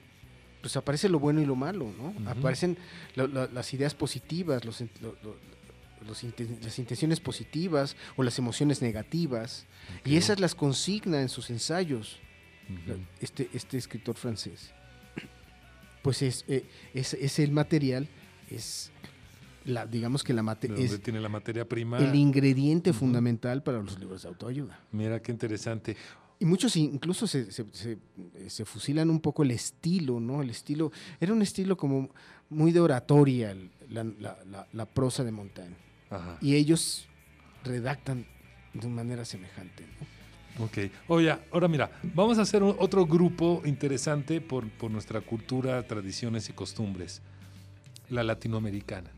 [0.60, 2.12] pues aparece lo bueno y lo malo, ¿no?
[2.30, 2.76] Aparecen
[3.14, 5.36] la- la- las ideas positivas, los, in- lo- lo-
[6.06, 9.66] los inten- las intenciones positivas o las emociones negativas,
[10.04, 12.18] y esas las consigna en sus ensayos
[13.20, 14.72] este, este escritor francés.
[16.02, 18.06] Pues es, eh, es, es el material,
[18.50, 18.92] es
[19.64, 21.98] la, digamos que la mate- De donde es tiene la materia prima.
[21.98, 24.78] el ingrediente fundamental para los libros de autoayuda.
[24.92, 25.96] Mira qué interesante.
[26.38, 27.98] Y muchos incluso se, se- se-
[28.34, 30.42] eh, se fusilan un poco el estilo, ¿no?
[30.42, 32.10] El estilo, era un estilo como
[32.50, 35.76] muy de oratoria, el- la, la- la- la prosa de Montaigne.
[36.10, 36.36] Ajá.
[36.42, 37.06] Y ellos
[37.64, 38.26] redactan
[38.74, 39.84] de manera semejante,
[40.58, 40.64] ¿no?
[40.66, 40.78] Ok.
[41.08, 46.48] Oye, ahora mira, vamos a hacer un- otro grupo interesante por, por nuestra cultura, tradiciones
[46.48, 47.22] y costumbres.
[48.10, 49.10] La latinoamericana.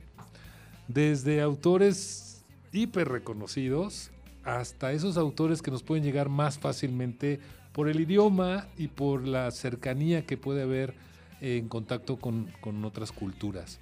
[0.89, 4.11] Desde autores hiper reconocidos
[4.45, 7.41] hasta esos autores que nos pueden llegar más fácilmente
[7.73, 10.95] por el idioma y por la cercanía que puede haber
[11.41, 13.79] en contacto con, con otras culturas.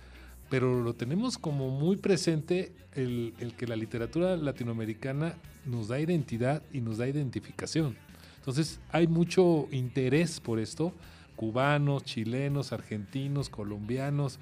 [0.51, 6.63] Pero lo tenemos como muy presente el, el que la literatura latinoamericana nos da identidad
[6.73, 7.97] y nos da identificación.
[8.39, 10.93] Entonces hay mucho interés por esto,
[11.35, 14.39] cubanos, chilenos, argentinos, colombianos,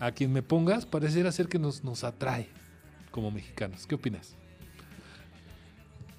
[0.00, 2.48] a quien me pongas, pareciera ser que nos, nos atrae
[3.10, 3.86] como mexicanos.
[3.86, 4.36] ¿Qué opinas?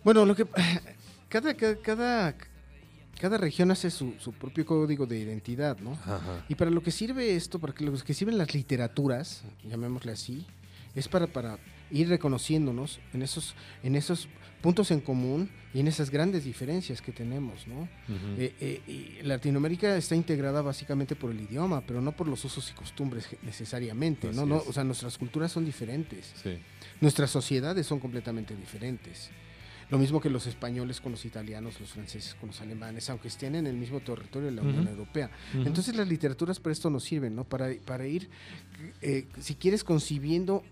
[0.03, 0.45] Bueno, lo que
[1.29, 2.35] cada, cada, cada,
[3.19, 5.93] cada región hace su, su propio código de identidad, ¿no?
[5.93, 6.45] Ajá.
[6.49, 10.45] Y para lo que sirve esto, para que lo que sirven las literaturas, llamémosle así,
[10.95, 11.57] es para, para
[11.91, 14.27] ir reconociéndonos en esos, en esos
[14.61, 17.89] puntos en común y en esas grandes diferencias que tenemos, ¿no?
[18.37, 22.73] Eh, eh, Latinoamérica está integrada básicamente por el idioma, pero no por los usos y
[22.73, 24.45] costumbres necesariamente, ¿no?
[24.45, 24.67] No es.
[24.67, 26.33] o sea, nuestras culturas son diferentes.
[26.41, 26.57] Sí.
[27.01, 29.31] Nuestras sociedades son completamente diferentes.
[29.93, 33.53] Lo mismo que los españoles con los italianos, los franceses con los alemanes, aunque estén
[33.53, 34.87] en el mismo territorio de la Unión.
[34.87, 35.29] Europea.
[35.53, 37.43] Entonces las literaturas para esto nos sirven, ¿no?
[37.43, 38.27] Para, para ir,
[39.03, 40.63] eh, si quieres, concibiendo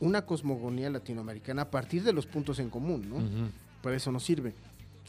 [0.00, 3.16] una cosmogonía latinoamericana a partir de los puntos en común, ¿no?
[3.16, 3.50] Ujú.
[3.80, 4.52] Para eso nos sirve.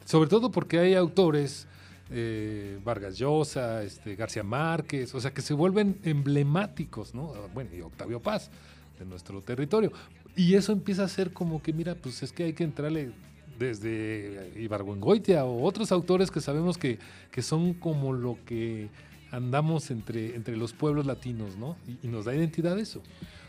[0.06, 1.68] Sobre todo porque hay autores,
[2.10, 7.34] eh, Vargas Llosa, este, García Márquez, o sea, que se vuelven emblemáticos, ¿no?
[7.36, 8.50] Ah, Bueno, y Octavio Paz,
[8.98, 9.92] de nuestro territorio.
[10.38, 13.12] Y eso empieza a ser como que, mira, pues es que hay que entrarle
[13.60, 17.00] desde Ibargüengoitia o otros autores que sabemos que,
[17.32, 18.90] que son como lo que
[19.32, 21.76] andamos entre, entre los pueblos latinos, ¿no?
[21.88, 23.02] Y, y nos da identidad eso.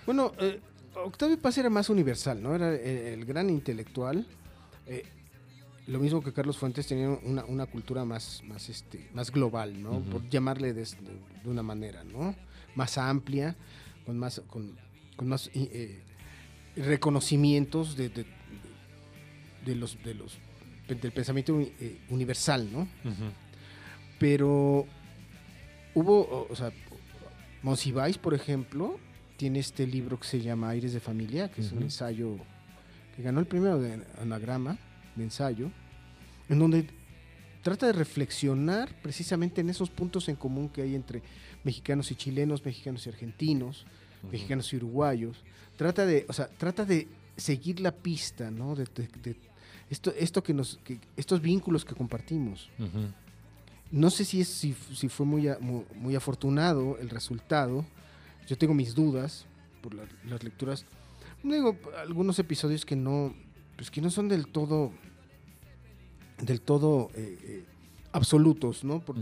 [0.07, 0.61] Bueno, eh,
[1.05, 2.55] Octavio Paz era más universal, ¿no?
[2.55, 4.27] Era el gran intelectual.
[4.87, 5.05] eh,
[5.87, 10.01] lo mismo que Carlos Fuentes tenía una, una cultura más, más, este, más global, ¿no?
[10.01, 12.35] Por llamarle de, de- una manera, ¿no?
[12.75, 13.57] Más amplia,
[14.05, 14.77] con más, con,
[15.17, 16.03] con más eh,
[16.83, 18.27] reconocimientos de, de-
[19.65, 20.39] de los, de los,
[20.89, 22.89] del pensamiento eh, universal, ¿no?
[24.19, 24.87] Pero
[25.95, 26.73] hubo, o- sea,
[27.63, 28.99] Monsiváis, por ejemplo,
[29.37, 32.37] tiene este libro que se llama Aires de Familia, que es un ensayo
[33.17, 34.79] que ganó el premio de anagrama
[35.17, 35.71] de ensayo,
[36.49, 36.87] en donde
[37.63, 41.23] trata de reflexionar precisamente en esos puntos en común que hay entre
[41.65, 43.85] mexicanos y chilenos, mexicanos y argentinos,
[44.31, 45.45] mexicanos y uruguayos.
[45.77, 48.75] Trata de, o sea, trata de seguir la pista, ¿no?
[48.75, 49.37] De, de- de
[49.91, 52.69] esto, esto que nos, que- estos vínculos que compartimos.
[53.91, 57.85] No sé si, es, si, si fue muy, a- muy, afortunado el resultado.
[58.47, 59.47] Yo tengo mis dudas
[59.83, 60.85] por la- las lecturas.
[61.43, 63.33] Digo, algunos episodios que no,
[63.77, 64.93] pues que no son del todo,
[66.43, 67.65] del todo eh, eh,
[68.13, 69.01] absolutos, ¿no?
[69.01, 69.17] Por,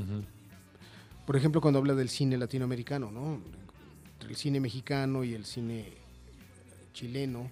[1.26, 3.40] por ejemplo, cuando habla del cine latinoamericano, ¿no?
[4.26, 5.84] Entre el cine mexicano y el cine
[6.92, 7.48] chileno.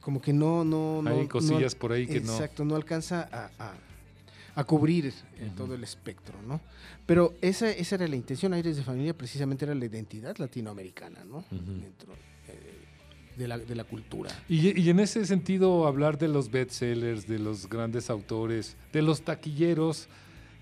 [0.00, 1.10] Como que no, no, no.
[1.10, 2.32] Hay no- cosillas por ahí que no.
[2.32, 3.74] Exacto, no alcanza a, a-
[4.54, 6.60] a cubrir eh, todo el espectro, ¿no?
[7.04, 11.44] Pero esa, esa era la intención, Aires de Familia, precisamente era la identidad latinoamericana, ¿no?
[11.50, 12.14] Dentro
[12.48, 14.30] eh, de, la, de la cultura.
[14.48, 19.20] Y, y en ese sentido, hablar de los bestsellers, de los grandes autores, de los
[19.22, 20.08] taquilleros,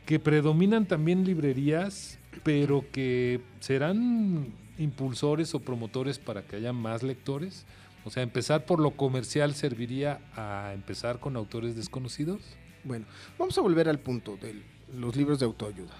[0.05, 7.65] que predominan también librerías, pero que serán impulsores o promotores para que haya más lectores.
[8.05, 12.41] O sea, empezar por lo comercial serviría a empezar con autores desconocidos.
[12.85, 13.07] Bueno,
[13.39, 14.63] vamos a volver al punto de
[14.95, 15.95] los libros de autoayuda.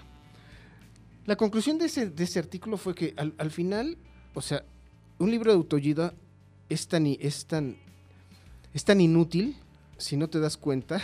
[1.25, 3.97] La conclusión de ese, de ese artículo fue que al, al final,
[4.33, 4.63] o sea,
[5.19, 6.13] un libro de autoayuda
[6.69, 7.77] es tan, es tan,
[8.73, 9.57] es tan inútil
[9.97, 11.01] si no te das cuenta,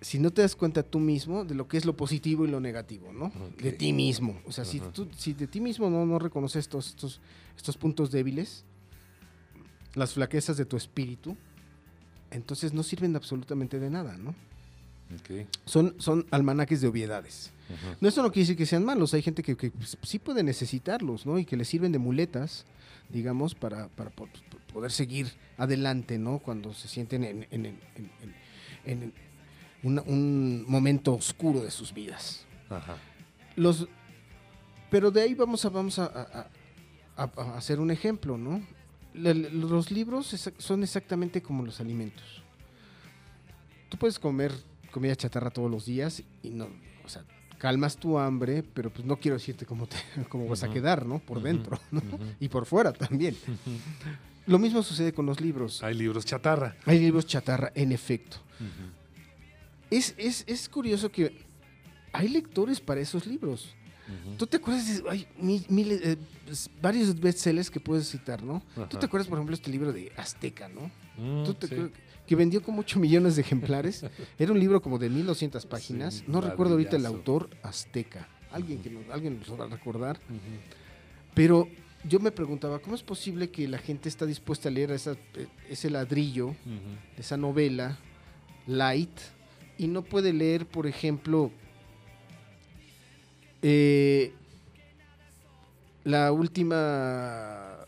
[0.00, 2.58] si no te das cuenta tú mismo de lo que es lo positivo y lo
[2.60, 3.30] negativo, ¿no?
[3.62, 4.40] De ti mismo.
[4.46, 7.20] O sea, si, tú, si de ti mismo no, no reconoces estos, estos,
[7.56, 8.64] estos puntos débiles,
[9.94, 11.36] las flaquezas de tu espíritu,
[12.30, 14.34] entonces no sirven absolutamente de nada, ¿no?
[15.64, 17.50] Son, son almanaques de obviedades.
[18.00, 19.12] No, esto no quiere decir que sean malos.
[19.14, 21.38] Hay gente que, que, pues, sí puede necesitarlos, ¿no?
[21.38, 22.64] Y que les sirven de muletas,
[23.08, 26.38] digamos, para, para po- po- poder seguir adelante, ¿no?
[26.38, 27.80] Cuando se sienten en, en- en-
[28.84, 29.12] en-
[29.82, 32.44] un momento oscuro de sus vidas.
[32.68, 32.96] Ajá.
[33.56, 33.88] Los,
[34.90, 36.46] pero de ahí vamos a, vamos a, a-
[37.16, 38.62] a- a hacer un ejemplo, ¿no?
[39.14, 42.42] Los libros son exactamente como los alimentos.
[43.88, 44.52] Tú puedes comer
[44.92, 46.68] comida chatarra todos los días y no,
[47.04, 47.24] o sea,
[47.58, 49.96] calmas tu hambre, pero pues no quiero decirte cómo, te,
[50.28, 51.18] cómo vas a quedar, ¿no?
[51.18, 52.00] Por dentro, ¿no?
[52.38, 53.36] Y por fuera también.
[54.46, 55.82] Lo mismo sucede con los libros.
[55.82, 56.76] Hay libros chatarra.
[56.86, 58.36] Hay libros chatarra, en efecto.
[59.90, 61.44] Es, es, es curioso que
[62.12, 63.74] hay lectores para esos libros.
[64.38, 66.16] ¿Tú te acuerdas de hay mi- miles, eh,
[66.50, 68.60] s- varios bestsellers que puedes citar, ¿no?
[68.88, 70.90] ¿Tú te acuerdas, por ejemplo, este libro de Azteca, ¿no?
[71.16, 71.74] Mm, ¿Tú te sí.
[71.74, 74.04] acuerdas que vendió como 8 millones de ejemplares?
[74.38, 76.14] Era un libro como de 1200 páginas.
[76.14, 78.28] Sí, no recuerdo ahorita el autor, Azteca.
[78.50, 80.18] Alguien que nos, alguien nos va a recordar.
[81.34, 81.68] Pero
[82.02, 85.46] yo me preguntaba, ¿cómo es posible que la gente está dispuesta a leer esa- eh,
[85.68, 86.56] ese ladrillo,
[87.16, 87.96] esa novela
[88.66, 89.10] light,
[89.80, 91.50] y no puede leer, por ejemplo,
[93.62, 94.34] eh,
[96.04, 97.78] la última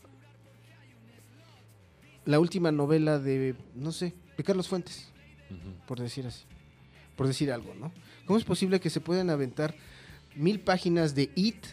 [2.25, 5.11] la última novela de no sé de Carlos Fuentes
[5.87, 6.45] por decir así
[7.17, 7.91] por decir algo no
[8.27, 9.75] cómo es posible que se puedan aventar
[10.37, 11.65] mil páginas de It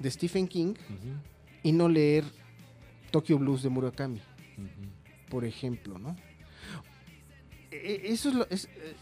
[0.00, 0.74] de Stephen King
[1.62, 2.24] y no leer
[3.10, 4.20] Tokyo Blues de Murakami
[5.30, 6.16] por ejemplo, ¿no?
[7.70, 8.94] E- e- Eso es lo, es, eh,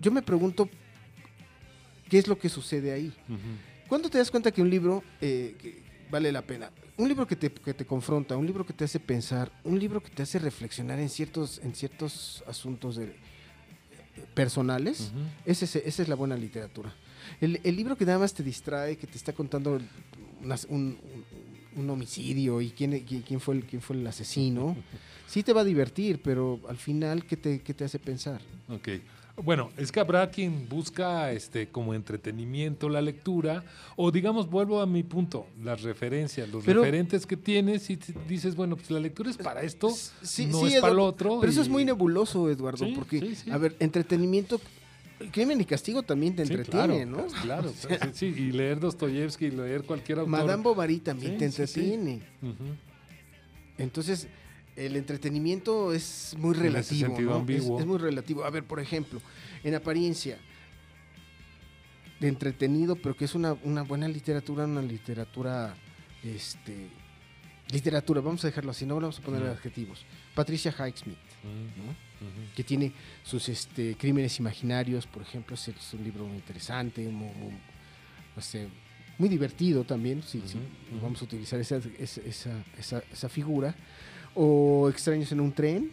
[0.00, 0.68] yo me pregunto
[2.08, 3.12] qué es lo que sucede ahí.
[3.28, 3.38] Ujú.
[3.88, 6.70] ¿Cuándo te das cuenta que un libro, eh, que vale la pena.
[6.96, 10.02] Un libro que te, que te confronta, un libro que te hace pensar, un libro
[10.02, 13.14] que te hace reflexionar en ciertos, en ciertos asuntos de-
[14.34, 15.10] personales,
[15.46, 16.94] ese esa es la buena literatura.
[17.40, 19.80] El, el libro que nada más te distrae, que te está contando
[20.42, 20.98] unas- un,
[21.76, 24.76] un- homicidio y quién, quién, quién fue el, quién fue el asesino,
[25.26, 28.40] sí te va a divertir, pero al final, ¿qué te, qué te hace pensar?
[28.68, 28.88] Ok.
[29.44, 33.64] Bueno, es que habrá quien busca este como entretenimiento la lectura,
[33.96, 37.98] o digamos, vuelvo a mi punto, las referencias, los Pero- referentes que tienes y
[38.28, 39.88] dices, bueno, pues la lectura es para esto,
[40.22, 41.40] Sí, no sí, es para lo otro.
[41.40, 44.60] Pero eso es muy nebuloso, Eduardo, Sí, porque, a ver, entretenimiento,
[45.30, 47.26] crimen y castigo también te Sí, entretiene, claro, ¿no?
[47.42, 50.30] Claro, sí, sí, y leer Dostoyevsky, leer cualquier autor.
[50.30, 52.20] Madame Bovary también Sí, te entretiene.
[53.78, 54.28] Entonces,
[54.76, 57.46] el entretenimiento es muy relativo, ¿no?
[57.48, 58.44] Es- muy relativo.
[58.44, 59.20] A ver, por ejemplo,
[59.64, 60.38] en apariencia,
[62.20, 65.74] de entretenido, pero que es una, una buena literatura, una literatura,
[66.22, 66.86] este,
[67.70, 70.04] literatura, vamos a dejarlo así, no vamos a poner adjetivos.
[70.34, 72.11] Patricia Highsmith, ¿no?
[72.54, 72.92] Que tiene
[73.22, 77.52] sus este, crímenes imaginarios, por ejemplo, es, es un libro muy interesante, muy, muy,
[79.18, 80.40] muy divertido también, si,
[81.02, 83.74] vamos a utilizar esa, esa, esa, esa- esa figura.
[84.34, 85.90] O Extraños en un tren,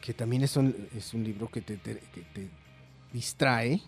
[0.00, 2.48] que también es un, es un libro que te, te- que te
[3.12, 3.80] distrae.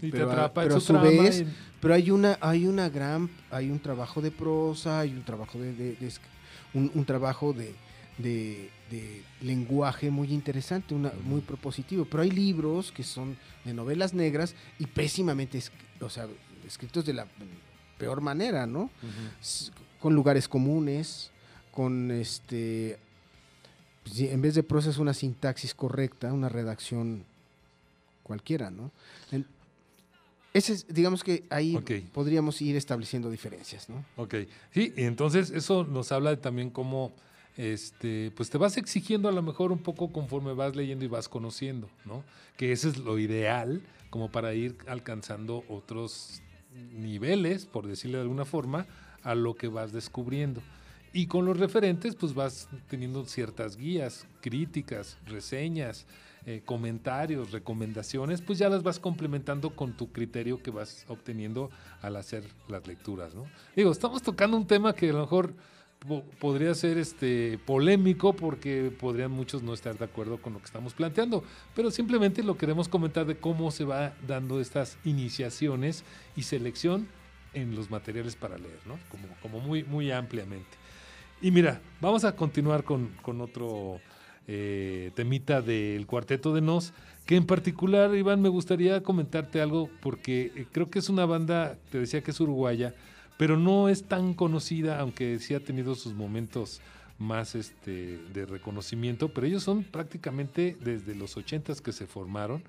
[0.00, 1.46] Y Pero te atrapa pero su a su trama vez- y-
[1.80, 5.72] pero hay una, hay una gran, hay un trabajo de prosa, hay un trabajo de,
[5.74, 6.20] de- de esc-
[6.74, 7.74] un, un trabajo de,
[8.18, 12.04] de- de lenguaje muy interesante, una, muy propositivo.
[12.04, 15.60] Pero hay libros que son de novelas negras y pésimamente,
[16.00, 16.28] o sea,
[16.66, 17.26] escritos de la
[17.98, 18.90] peor manera, ¿no?
[19.98, 21.30] Con lugares comunes,
[21.72, 22.98] con este,
[24.04, 27.24] pues, en vez de prosa es una sintaxis correcta, una redacción
[28.22, 28.90] cualquiera, ¿no?
[29.30, 29.46] En-
[30.54, 31.72] ese es, digamos que ahí
[32.12, 34.04] podríamos ir estableciendo diferencias, ¿no?
[34.16, 34.34] Ok,
[34.74, 37.10] sí, y entonces eso nos habla de también cómo,
[37.56, 41.28] este, pues te vas exigiendo a lo mejor un poco conforme vas leyendo y vas
[41.28, 42.24] conociendo, ¿no?
[42.56, 46.42] Que ese es lo ideal como para ir alcanzando otros
[46.94, 48.86] niveles, por decirle de alguna forma,
[49.22, 50.62] a lo que vas descubriendo.
[51.14, 56.06] Y con los referentes, pues vas teniendo ciertas guías, críticas, reseñas,
[56.46, 62.16] eh, comentarios, recomendaciones, pues ya las vas complementando con tu criterio que vas obteniendo al
[62.16, 63.44] hacer las lecturas, ¿no?
[63.76, 65.54] Digo, estamos tocando un tema que a lo mejor
[66.06, 70.66] po- podría ser este polémico porque podrían muchos no estar de acuerdo con lo que
[70.66, 71.44] estamos planteando,
[71.74, 76.04] pero simplemente lo queremos comentar de cómo se va dando estas iniciaciones
[76.36, 77.08] y selección
[77.54, 78.98] en los materiales para leer, ¿no?
[79.10, 80.70] Como, como muy, muy ampliamente.
[81.40, 84.00] Y mira, vamos a continuar con, con otro
[84.48, 86.92] eh, temita del Cuarteto de Nos,
[87.26, 91.76] que en particular, Iván, me gustaría comentarte algo porque eh, creo que es una banda,
[91.90, 92.94] te decía que es uruguaya,
[93.36, 96.80] pero no es tan conocida, aunque sí ha tenido sus momentos
[97.18, 102.62] más este, de reconocimiento, pero ellos son prácticamente desde los ochentas que se formaron.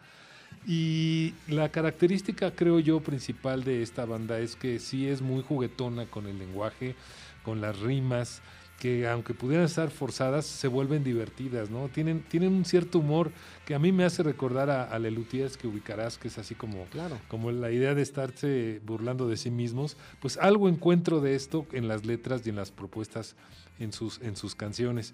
[0.68, 6.06] Y la característica, creo yo, principal de esta banda es que sí es muy juguetona
[6.06, 6.96] con el lenguaje,
[7.44, 8.42] con las rimas,
[8.84, 11.88] que aunque pudieran estar forzadas, se vuelven divertidas, ¿no?
[11.88, 13.32] Tienen, tienen un cierto humor
[13.66, 16.84] que a mí me hace recordar a, a Lelutiers que ubicarás, que es así como,
[16.88, 17.18] Claro.
[17.30, 21.88] como la idea de estarse burlando de sí mismos, pues algo encuentro de esto en
[21.88, 23.38] las letras y en las propuestas
[23.80, 25.14] en sus, en sus canciones.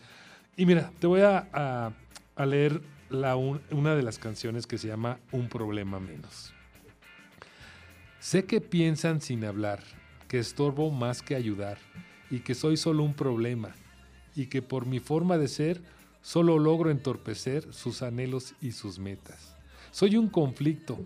[0.58, 1.92] Y mira, te voy a, a-
[2.36, 6.56] a leer la un- una de las canciones que se llama Un problema menos.
[8.20, 9.84] Sé que piensan sin hablar,
[10.28, 11.78] que estorbo más que ayudar,
[12.30, 13.76] y que soy solo un problema,
[14.36, 15.82] y que por mi forma de ser
[16.22, 19.56] solo logro entorpecer sus anhelos y sus metas.
[19.92, 21.00] Soy un conflicto,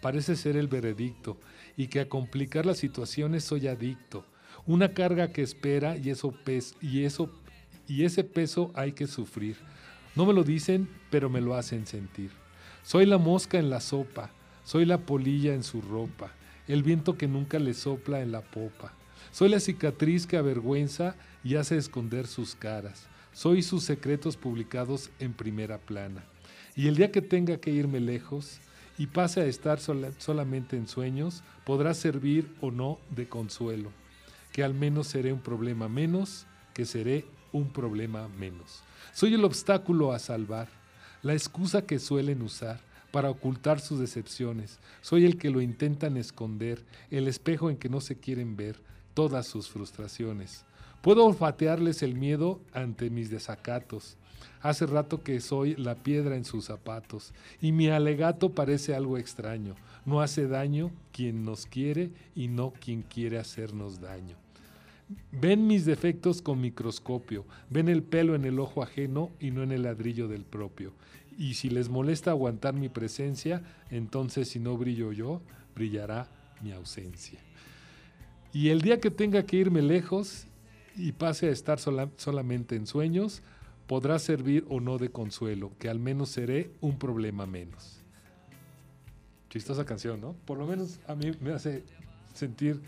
[0.00, 1.38] parece ser el veredicto,
[1.76, 4.24] y que a complicar las situaciones soy adicto.
[4.66, 7.30] Una carga que espera y eso pes y eso
[7.86, 9.56] y ese peso hay que sufrir.
[10.14, 12.30] No me lo dicen, pero me lo hacen sentir.
[12.82, 14.30] Soy la mosca en la sopa,
[14.64, 16.32] soy la polilla en su ropa,
[16.66, 18.92] el viento que nunca le sopla en la popa.
[19.32, 21.14] Soy la cicatriz que avergüenza
[21.44, 23.06] y hace esconder sus caras.
[23.32, 26.24] Soy sus secretos publicados en primera plana.
[26.74, 28.58] Y el día que tenga que irme lejos
[28.96, 33.90] y pase a estar sola- solamente en sueños, podrá servir o no de consuelo.
[34.52, 38.82] Que al menos seré un problema menos, que seré un problema menos.
[39.12, 40.68] Soy el obstáculo a salvar,
[41.22, 42.80] la excusa que suelen usar
[43.12, 44.78] para ocultar sus decepciones.
[45.00, 48.80] Soy el que lo intentan esconder, el espejo en que no se quieren ver
[49.18, 50.64] todas sus frustraciones.
[51.02, 54.16] Puedo olfatearles el miedo ante mis desacatos
[54.60, 59.74] Hace rato que soy la piedra en sus zapatos y mi alegato parece algo extraño.
[60.04, 64.36] No hace daño quien nos quiere y no quien quiere hacernos daño.
[65.32, 69.72] Ven mis defectos con microscopio, ven el pelo en el ojo ajeno y no en
[69.72, 70.92] el ladrillo del propio.
[71.38, 75.40] Y si les molesta aguantar mi presencia, entonces si no brillo yo,
[75.74, 76.28] brillará
[76.62, 77.47] mi ausencia.
[78.52, 80.46] Y el día que tenga que irme lejos
[80.96, 83.42] y pase a estar sola- solamente en sueños,
[83.86, 88.00] podrá servir o no de consuelo, que al menos seré un problema menos.
[89.50, 90.34] Chistosa canción, ¿no?
[90.44, 91.84] Por lo menos a mí me hace
[92.34, 92.80] sentir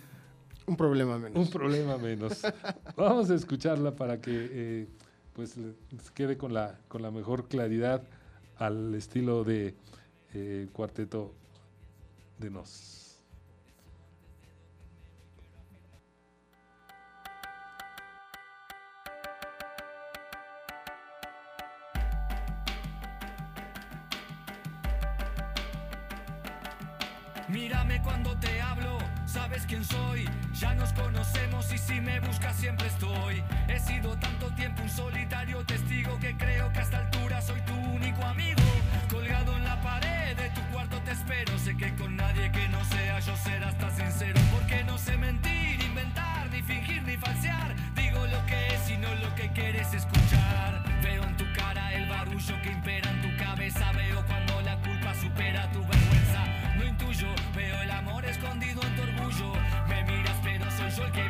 [0.66, 1.38] Un problema menos.
[1.38, 2.42] un problema menos.
[2.96, 4.86] Vamos a escucharla para que eh,
[5.32, 5.54] pues
[6.14, 8.02] quede con la, con la mejor claridad
[8.56, 9.74] al estilo de
[10.34, 11.32] eh, cuarteto
[12.38, 12.99] de Nos.
[27.50, 30.28] Mírame cuando te hablo, sabes quién soy.
[30.54, 33.42] Ya nos conocemos y si me buscas siempre estoy.
[33.66, 37.74] He sido tanto tiempo un solitario testigo que creo que a esta altura soy tu
[37.74, 38.62] único amigo.
[39.10, 41.58] Colgado en la pared de tu cuarto te espero.
[41.58, 44.40] Sé que con nadie que no sea yo serás tan sincero.
[44.52, 47.74] Porque no sé mentir, inventar, ni fingir, ni falsear.
[47.96, 50.84] Digo lo que es y no lo que quieres escuchar.
[51.02, 53.90] Veo en tu cara el barullo que impera en tu cabeza.
[53.90, 55.82] Veo cuando la culpa supera tu
[57.54, 59.52] veo el amor escondido en tu orgullo.
[59.88, 61.29] Me miras, pero soy yo el que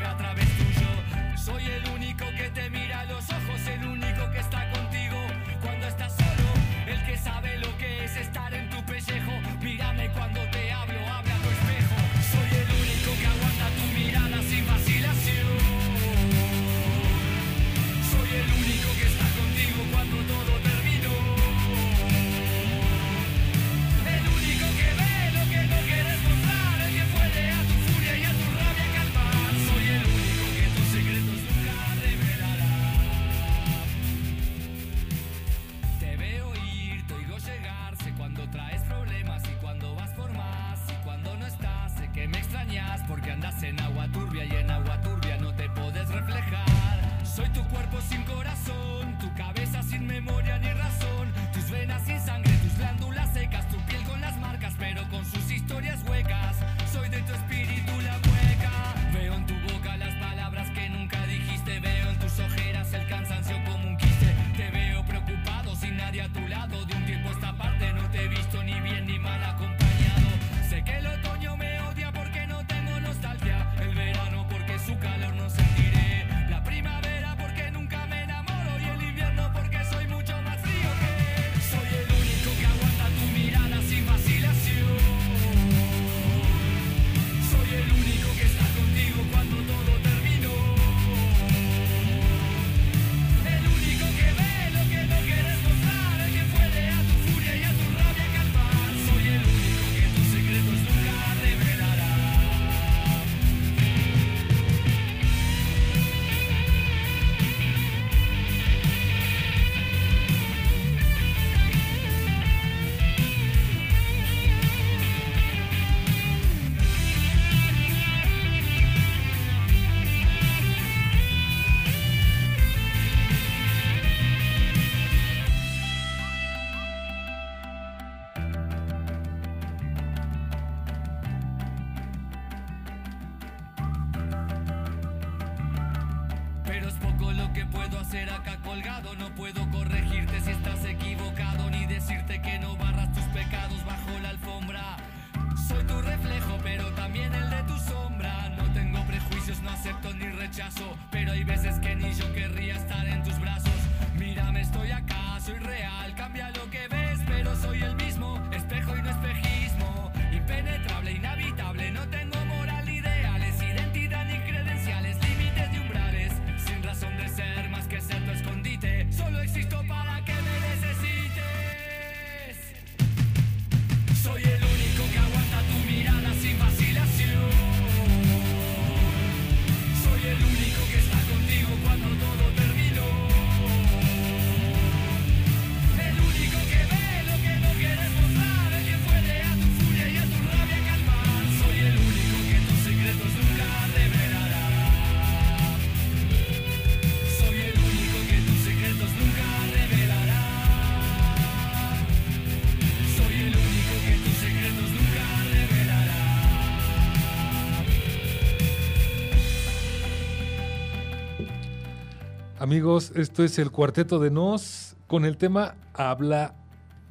[212.80, 216.54] Amigos, esto es el Cuarteto de Nos con el tema Habla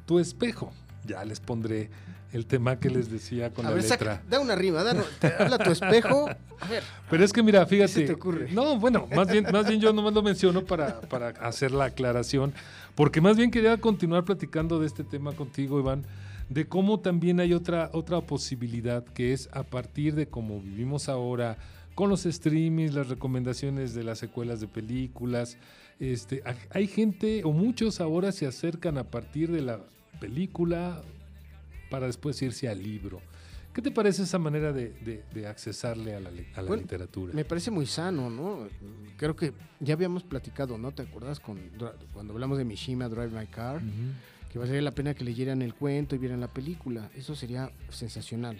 [0.04, 0.72] tu espejo.
[1.06, 1.90] Ya les pondré
[2.32, 4.16] el tema que les decía con A la ver, letra.
[4.16, 6.28] saca- da una rima, da, te- habla tu espejo.
[6.60, 7.92] A ver, Pero es que mira, fíjate.
[7.92, 8.50] se te ocurre?
[8.50, 12.52] No, bueno, más bien, más bien yo nomás lo menciono para, para hacer la aclaración,
[12.96, 16.04] porque más bien quería continuar platicando de este tema contigo, Iván,
[16.48, 21.58] de cómo también hay otra, otra posibilidad que es a partir de cómo vivimos ahora,
[22.00, 25.58] con los streamings, las recomendaciones de las secuelas de películas.
[25.98, 29.80] Este, ha- hay gente o muchos ahora se acercan a partir de la
[30.18, 31.02] película
[31.90, 33.20] para después irse al libro.
[33.74, 37.34] ¿Qué te parece esa manera de, de- de accesarle a la, a la Bueno, literatura?
[37.34, 38.66] me parece muy sano, ¿no?
[39.18, 40.92] Creo que ya habíamos platicado, ¿no?
[40.92, 41.58] ¿Te acuerdas con,
[42.14, 43.82] cuando hablamos de Mishima Drive My Car?
[44.50, 47.10] Que valdría la pena que leyeran el cuento y vieran la película.
[47.14, 48.58] Eso sería sensacional.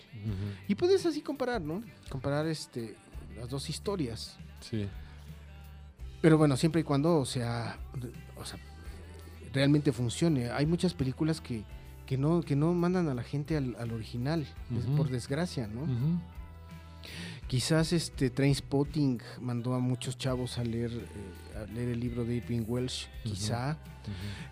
[0.68, 1.82] Y puedes así comparar, ¿no?
[2.10, 2.96] Comparar este,
[3.40, 4.36] las dos historias.
[4.60, 4.88] Sí.
[6.20, 7.78] Pero bueno, siempre y cuando sea,
[8.36, 8.58] o sea,
[9.52, 10.50] realmente funcione.
[10.50, 11.64] Hay muchas películas que,
[12.06, 14.46] que, no, que no mandan a la gente al, al original,
[14.96, 15.82] por desgracia, ¿no?
[15.82, 16.20] Ujú.
[17.50, 22.36] Quizás este Trainspotting mandó a muchos chavos a leer, eh, a leer el libro de
[22.36, 23.76] Irving Welsh, quizá.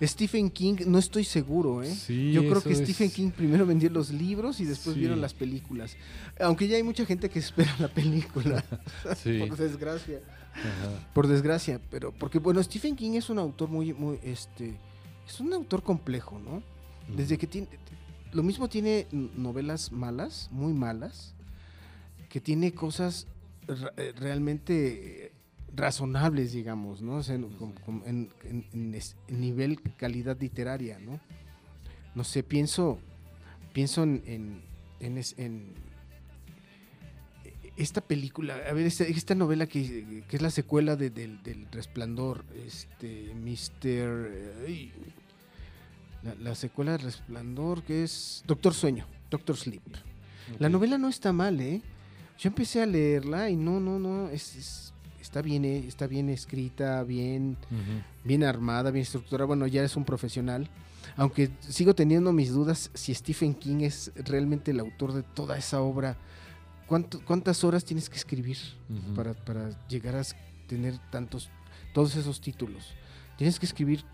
[0.03, 1.95] Stephen King, no estoy seguro, ¿eh?
[1.95, 5.01] Sí, Yo creo que es- Stephen King primero vendió los libros y después Sí.
[5.01, 5.97] vieron las películas.
[6.41, 7.39] Aunque ya hay mucha gente que
[7.71, 8.65] espera la película,
[9.23, 9.39] Sí.
[9.49, 10.19] por desgracia.
[10.55, 11.09] Ajá.
[11.15, 14.77] Por desgracia, pero porque bueno, Stephen King es un autor muy muy este
[15.25, 16.65] es un autor complejo, ¿no?
[17.17, 17.69] Desde que tiene
[18.33, 21.37] lo mismo tiene novelas malas, muy malas,
[22.29, 23.27] que tiene cosas
[23.97, 25.33] eh, realmente
[25.75, 27.17] razonables, digamos, ¿no?
[27.17, 28.31] O sea, en,
[29.29, 31.21] nivel calidad literaria, ¿no?
[32.15, 32.99] No sé, pienso
[33.73, 34.63] pienso en en,
[35.01, 35.73] en es- en
[37.77, 41.69] esta película, a ver, esta, esta novela que, que es la secuela de- del, del
[41.71, 44.65] Resplandor, este, Mr.
[44.67, 44.91] ay,
[46.25, 49.83] la, la secuela del Resplandor que es Doctor Sueño, Doctor Sleep.
[50.59, 51.81] La novela no está mal, ¿eh?
[52.39, 56.29] Yo empecé a leerla y no, no, no, es, es- está bien, eh, está bien
[56.31, 57.57] escrita, bien,
[58.25, 59.47] bien armada, bien estructurada.
[59.47, 60.69] Bueno, ya es un profesional.
[61.17, 65.81] Aunque sigo teniendo mis dudas si Stephen King es realmente el autor de toda esa
[65.81, 66.17] obra.
[66.87, 68.57] ¿Cuánto- ¿Cuántas horas tienes que escribir
[69.15, 70.23] para, para llegar a
[70.69, 71.51] tener tantos,
[71.93, 72.95] todos esos títulos?
[73.37, 74.05] Tienes que escribir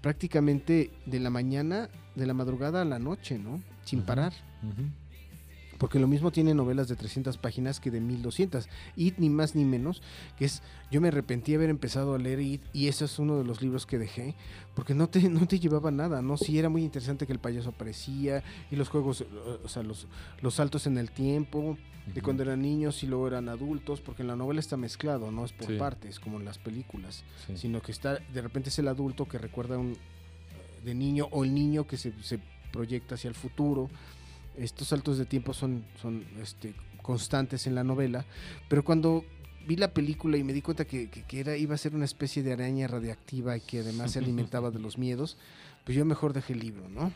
[0.00, 3.62] prácticamente de la mañana, de la madrugada a la noche, ¿no?
[3.84, 4.06] Sin Ujú.
[4.06, 4.32] parar.
[5.84, 8.70] Porque lo mismo tiene novelas de 300 páginas que de 1200.
[8.96, 10.00] It, ni más ni menos,
[10.38, 10.62] que es.
[10.90, 13.60] Yo me arrepentí de haber empezado a leer It, y eso es uno de los
[13.60, 14.34] libros que dejé,
[14.74, 16.38] porque no te, no te llevaba nada, ¿no?
[16.38, 19.26] Sí, era muy interesante que el payaso aparecía, y los juegos, eh,
[19.62, 20.06] o sea, los,
[20.40, 21.76] los saltos en el tiempo,
[22.14, 25.44] de cuando eran niños y luego eran adultos, porque en la novela está mezclado, no
[25.44, 25.76] es por Sí.
[25.76, 27.58] partes, como en las películas Sí.
[27.58, 29.98] sino que está de repente es el adulto que recuerda un
[30.82, 32.38] de niño o el niño que se, se
[32.72, 33.90] proyecta hacia el futuro.
[34.56, 38.24] Estos saltos de tiempo son, son este, constantes en la novela,
[38.68, 39.24] pero cuando
[39.66, 42.04] vi la película y me di cuenta que, que- que era, iba a ser una
[42.04, 45.36] especie de araña radiactiva y que además se alimentaba de los miedos,
[45.84, 47.12] pues yo mejor dejé el libro, ¿no?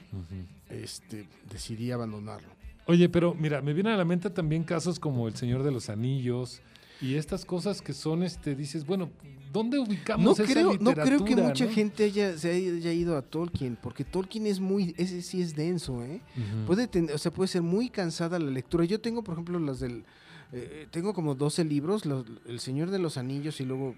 [0.70, 2.48] Este, decidí abandonarlo.
[2.86, 5.88] Oye, pero mira, me vienen a la mente también casos como El Señor de los
[5.90, 6.60] Anillos
[7.00, 9.10] y estas cosas que son, este, dices, bueno,
[9.52, 11.04] ¿dónde ubicamos No esa creo, no literatura?
[11.04, 11.70] creo que mucha no?
[11.70, 16.04] gente haya, se haya ido a Tolkien, porque Tolkien es muy, ese sí es denso,
[16.04, 16.20] ¿eh?
[16.66, 18.84] Puede, ten- o sea, puede ser muy cansada la lectura.
[18.84, 20.04] Yo tengo, por ejemplo, las del...
[20.52, 23.94] eh, tengo como 12 libros, los- El Señor de los Anillos y luego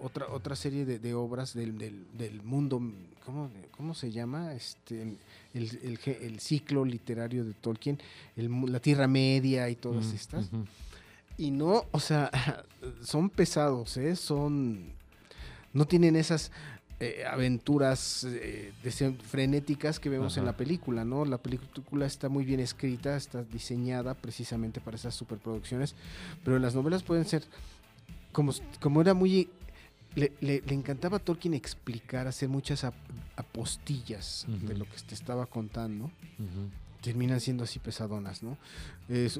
[0.00, 2.80] otra otra serie de, de obras del, del, del mundo,
[3.26, 4.54] ¿cómo, ¿cómo se llama?
[4.54, 5.16] Este,
[5.54, 5.68] el,
[6.04, 7.98] el ciclo literario de Tolkien,
[8.36, 10.46] el la Tierra Media y todas Ujú, estas.
[10.52, 10.64] ujú.
[11.38, 12.30] Y no, o sea,
[13.02, 14.16] son pesados, ¿eh?
[14.16, 14.92] Son...
[15.72, 16.50] No tienen esas
[16.98, 18.72] eh, aventuras eh,
[19.28, 21.24] frenéticas que vemos en la película, ¿no?
[21.24, 25.94] La película está muy bien escrita, está diseñada precisamente para esas superproducciones,
[26.44, 27.44] pero las novelas pueden ser,
[28.32, 29.48] como, como era muy...
[30.16, 32.94] Le, le- le encantaba a Tolkien explicar, hacer muchas ap-
[33.36, 36.70] apostillas de lo que te estaba contando Ujú.
[37.00, 38.58] Terminan siendo así pesadonas, ¿no?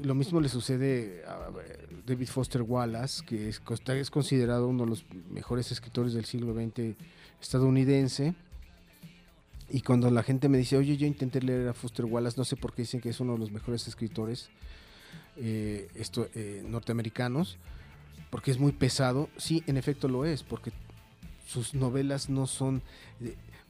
[0.02, 1.50] Lo mismo le sucede a
[2.06, 3.60] David Foster Wallace, que es,
[4.10, 6.96] considerado uno de los mejores escritores del siglo XX
[7.40, 8.34] estadounidense.
[9.70, 12.56] Y cuando la gente me dice, oye, yo intenté leer a Foster Wallace, no sé
[12.56, 14.48] por qué dicen que es uno de los mejores escritores
[15.36, 15.88] eh,
[16.34, 17.58] eh, norteamericanos,
[18.30, 19.28] porque es muy pesado.
[19.36, 20.72] Sí, en efecto lo es, porque
[21.46, 22.82] sus novelas no son...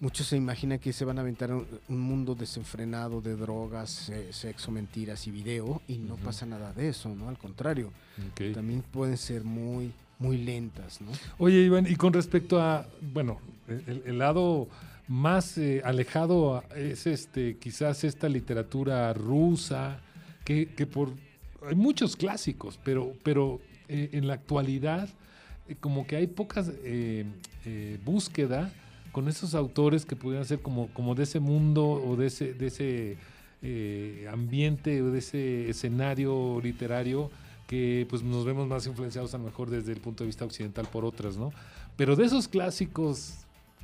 [0.01, 4.29] muchos se imaginan que se van a aventar un, un mundo desenfrenado de drogas, eh,
[4.33, 7.29] sexo, mentiras y video, y no pasa nada de eso, ¿no?
[7.29, 7.93] Al contrario,
[8.55, 11.11] también pueden ser muy, muy lentas, ¿no?
[11.39, 14.69] Oye, Iván, y con respecto a bueno, el, el lado
[15.09, 20.01] más eh, alejado es este quizás esta literatura rusa,
[20.45, 21.13] que, que por
[21.67, 25.09] hay muchos clásicos, pero, pero eh, en la actualidad
[25.69, 27.25] eh, como que hay pocas eh,
[27.65, 28.73] eh, búsqueda
[29.13, 32.67] con esos autores que pudieran ser como, como de ese mundo o de ese, de
[32.67, 33.17] ese
[33.63, 37.31] eh, ambiente o de ese escenario literario
[37.67, 40.87] que pues nos vemos más influenciados a lo mejor desde el punto de vista occidental
[40.91, 41.53] por otras, ¿no?
[41.97, 43.35] Pero de esos clásicos,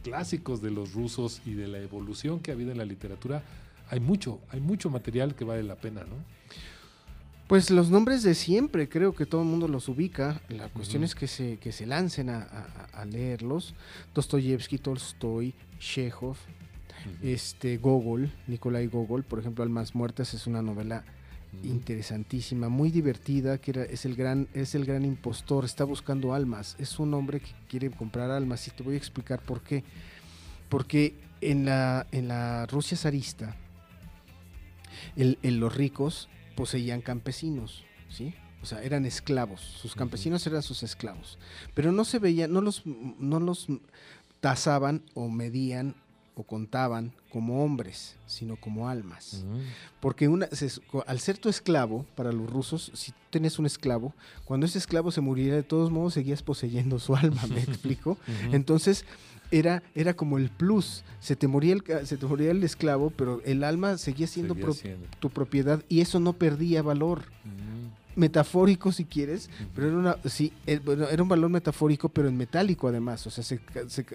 [0.02, 3.42] clásicos de los rusos y de la evolución que ha habido en la literatura,
[3.90, 6.16] hay mucho, hay mucho material que vale la pena, ¿no?
[7.46, 10.40] Pues los nombres de siempre, creo que todo el mundo los ubica.
[10.48, 13.74] La cuestión es que se, que se lancen a, a- a leerlos.
[14.14, 16.36] Dostoyevsky, Tolstoy, Chekhov,
[17.22, 21.04] este, Gogol, Nikolai Gogol, por ejemplo, Almas Muertas es una novela
[21.62, 26.74] interesantísima, muy divertida, que era, es, el gran, es el gran impostor, está buscando almas,
[26.80, 29.84] es un hombre que quiere comprar almas y te voy a explicar por qué.
[30.68, 33.54] Porque en la, en la Rusia zarista,
[35.14, 38.34] el- el- los ricos poseían campesinos, ¿sí?
[38.62, 41.38] O sea, eran esclavos, sus campesinos eran sus esclavos,
[41.74, 43.66] pero no se veían, no los, no los
[44.40, 45.94] tasaban o medían
[46.36, 49.44] o contaban como hombres, sino como almas.
[49.44, 49.60] Ujú.
[50.00, 54.12] Porque una, se- al ser tu esclavo, para los rusos, si tienes un esclavo,
[54.44, 58.18] cuando ese esclavo se muriera, de todos modos seguías poseyendo su alma, ¿me explico?
[58.50, 59.04] Entonces,
[59.50, 61.04] era, era como el plus.
[61.20, 64.64] Se te, moría el, se te moría el esclavo, pero el alma seguía siendo Seguía
[64.66, 65.06] pro- siendo.
[65.20, 67.20] tu propiedad y eso no perdía valor.
[67.44, 67.90] Ujú.
[68.16, 70.80] Metafórico, si quieres, pero era, una, sí, eh,
[71.10, 73.26] era un valor metafórico, pero en metálico además.
[73.26, 74.06] O sea, se, se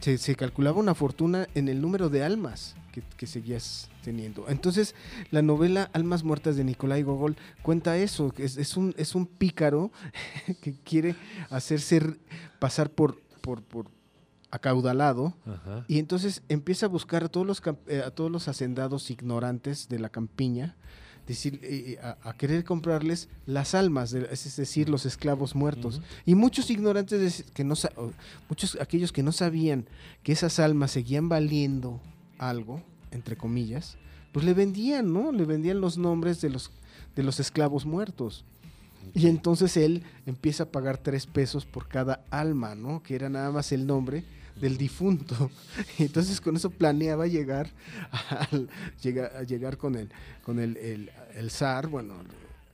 [0.00, 4.46] se- se calculaba una fortuna en el número de almas que, que seguías teniendo.
[4.48, 4.94] Entonces,
[5.30, 9.26] la novela Almas Muertas de Nikolai Gogol cuenta eso, que es, es un, es un
[9.26, 9.90] pícaro
[10.62, 11.16] que quiere
[11.50, 12.00] hacerse
[12.58, 13.86] pasar por, por, por
[14.50, 15.84] acaudalado Ajá.
[15.88, 19.98] y entonces empieza a buscar a todos los, eh, a todos los hacendados ignorantes de
[19.98, 20.76] la campiña,
[21.26, 26.00] decir, eh, a, a querer comprarles las almas, de- es decir, los esclavos muertos.
[26.26, 27.74] Y muchos ignorantes, de- que no,
[28.48, 29.86] muchos aquellos que no sabían
[30.24, 32.00] que esas almas seguían valiendo
[32.38, 32.82] algo,
[33.12, 33.96] entre comillas,
[34.32, 35.30] pues le vendían, ¿no?
[35.30, 36.72] Le vendían los nombres de los,
[37.14, 38.44] de los esclavos muertos.
[39.14, 43.02] Y entonces él empieza a pagar tres pesos por cada alma, ¿no?
[43.02, 44.24] Que era nada más el nombre
[44.60, 45.50] del difunto.
[45.98, 47.70] Entonces con eso planeaba llegar
[48.50, 48.68] al,
[49.02, 50.10] llega- a llegar con el,
[50.44, 52.14] con el, el, el zar, bueno,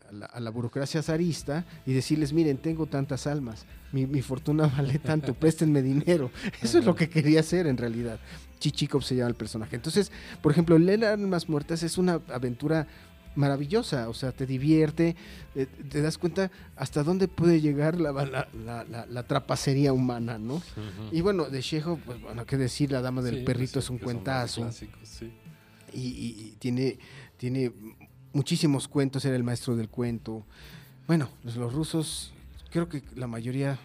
[0.09, 4.67] a la, a la burocracia zarista y decirles, miren, tengo tantas almas, mi, mi fortuna
[4.77, 6.31] vale tanto, préstenme dinero.
[6.63, 8.19] Eso es lo que quería hacer en realidad.
[8.59, 9.77] Chichikov se llama el personaje.
[9.77, 10.11] Entonces,
[10.43, 12.87] por ejemplo, leer Almas Muertas es una aventura
[13.37, 15.15] maravillosa, o sea, te divierte,
[15.55, 20.63] eh, te das cuenta hasta dónde puede llegar la, la, la- trapacería humana, ¿no?
[21.13, 23.91] Y bueno, de Chejo, pues bueno, qué decir, La Dama del Sí, Perrito pues, es
[23.91, 25.31] un cuentazo clásicos, sí.
[25.93, 26.99] y, y- y tiene,
[27.37, 27.73] tiene
[28.33, 30.45] muchísimos cuentos, era el maestro del cuento.
[31.07, 32.33] Bueno, pues los rusos,
[32.71, 33.79] creo que la mayoría,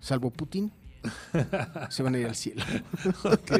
[0.00, 0.72] salvo Putin,
[1.90, 2.62] se van a ir al cielo.
[3.24, 3.52] Ok,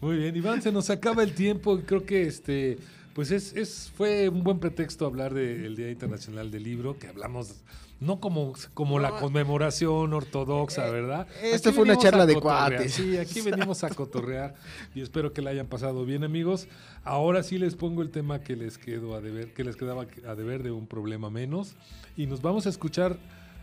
[0.00, 0.36] muy bien.
[0.36, 2.78] Iván, se nos acaba el tiempo y creo que este,
[3.16, 7.54] pues es, es, fue un buen pretexto hablar del Día Internacional del Libro, que hablamos
[7.98, 9.20] no como, como la No.
[9.20, 11.26] conmemoración ortodoxa, ¿verdad?
[11.42, 12.92] esta Aquí fue una charla de cuates.
[12.92, 14.54] Sí, aquí venimos a cotorrear
[14.94, 16.68] y espero que la hayan pasado bien, amigos.
[17.04, 20.34] Ahora sí les pongo el tema que les quedó a deber, que les quedaba a
[20.34, 21.74] deber de un problema menos
[22.18, 23.16] y nos vamos a escuchar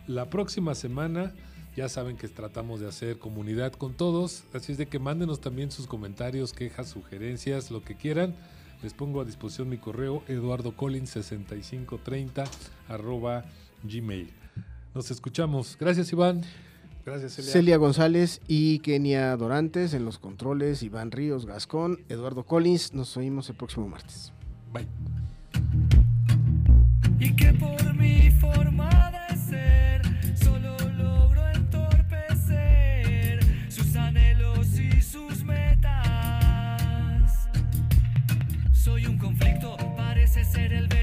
[0.08, 1.32] la próxima semana.
[1.76, 5.70] Ya saben que tratamos de hacer comunidad con todos, así es de que mándenos también
[5.70, 8.36] sus comentarios, quejas, sugerencias, lo que quieran.
[8.84, 12.46] Les pongo a disposición mi correo eduardocollins6530
[12.90, 13.46] arroba
[13.84, 14.30] gmail.
[14.94, 15.78] Nos escuchamos.
[15.80, 16.42] Gracias Iván.
[17.06, 17.52] Gracias Celia.
[17.52, 22.94] Celia González y Kenia Dorantes en los controles, Iván Ríos Gascón, Eduardo Collins.
[22.94, 24.34] Nos oímos el próximo martes.
[24.74, 24.88] Bye.
[27.20, 29.03] y que por mi forma
[40.54, 41.03] ser el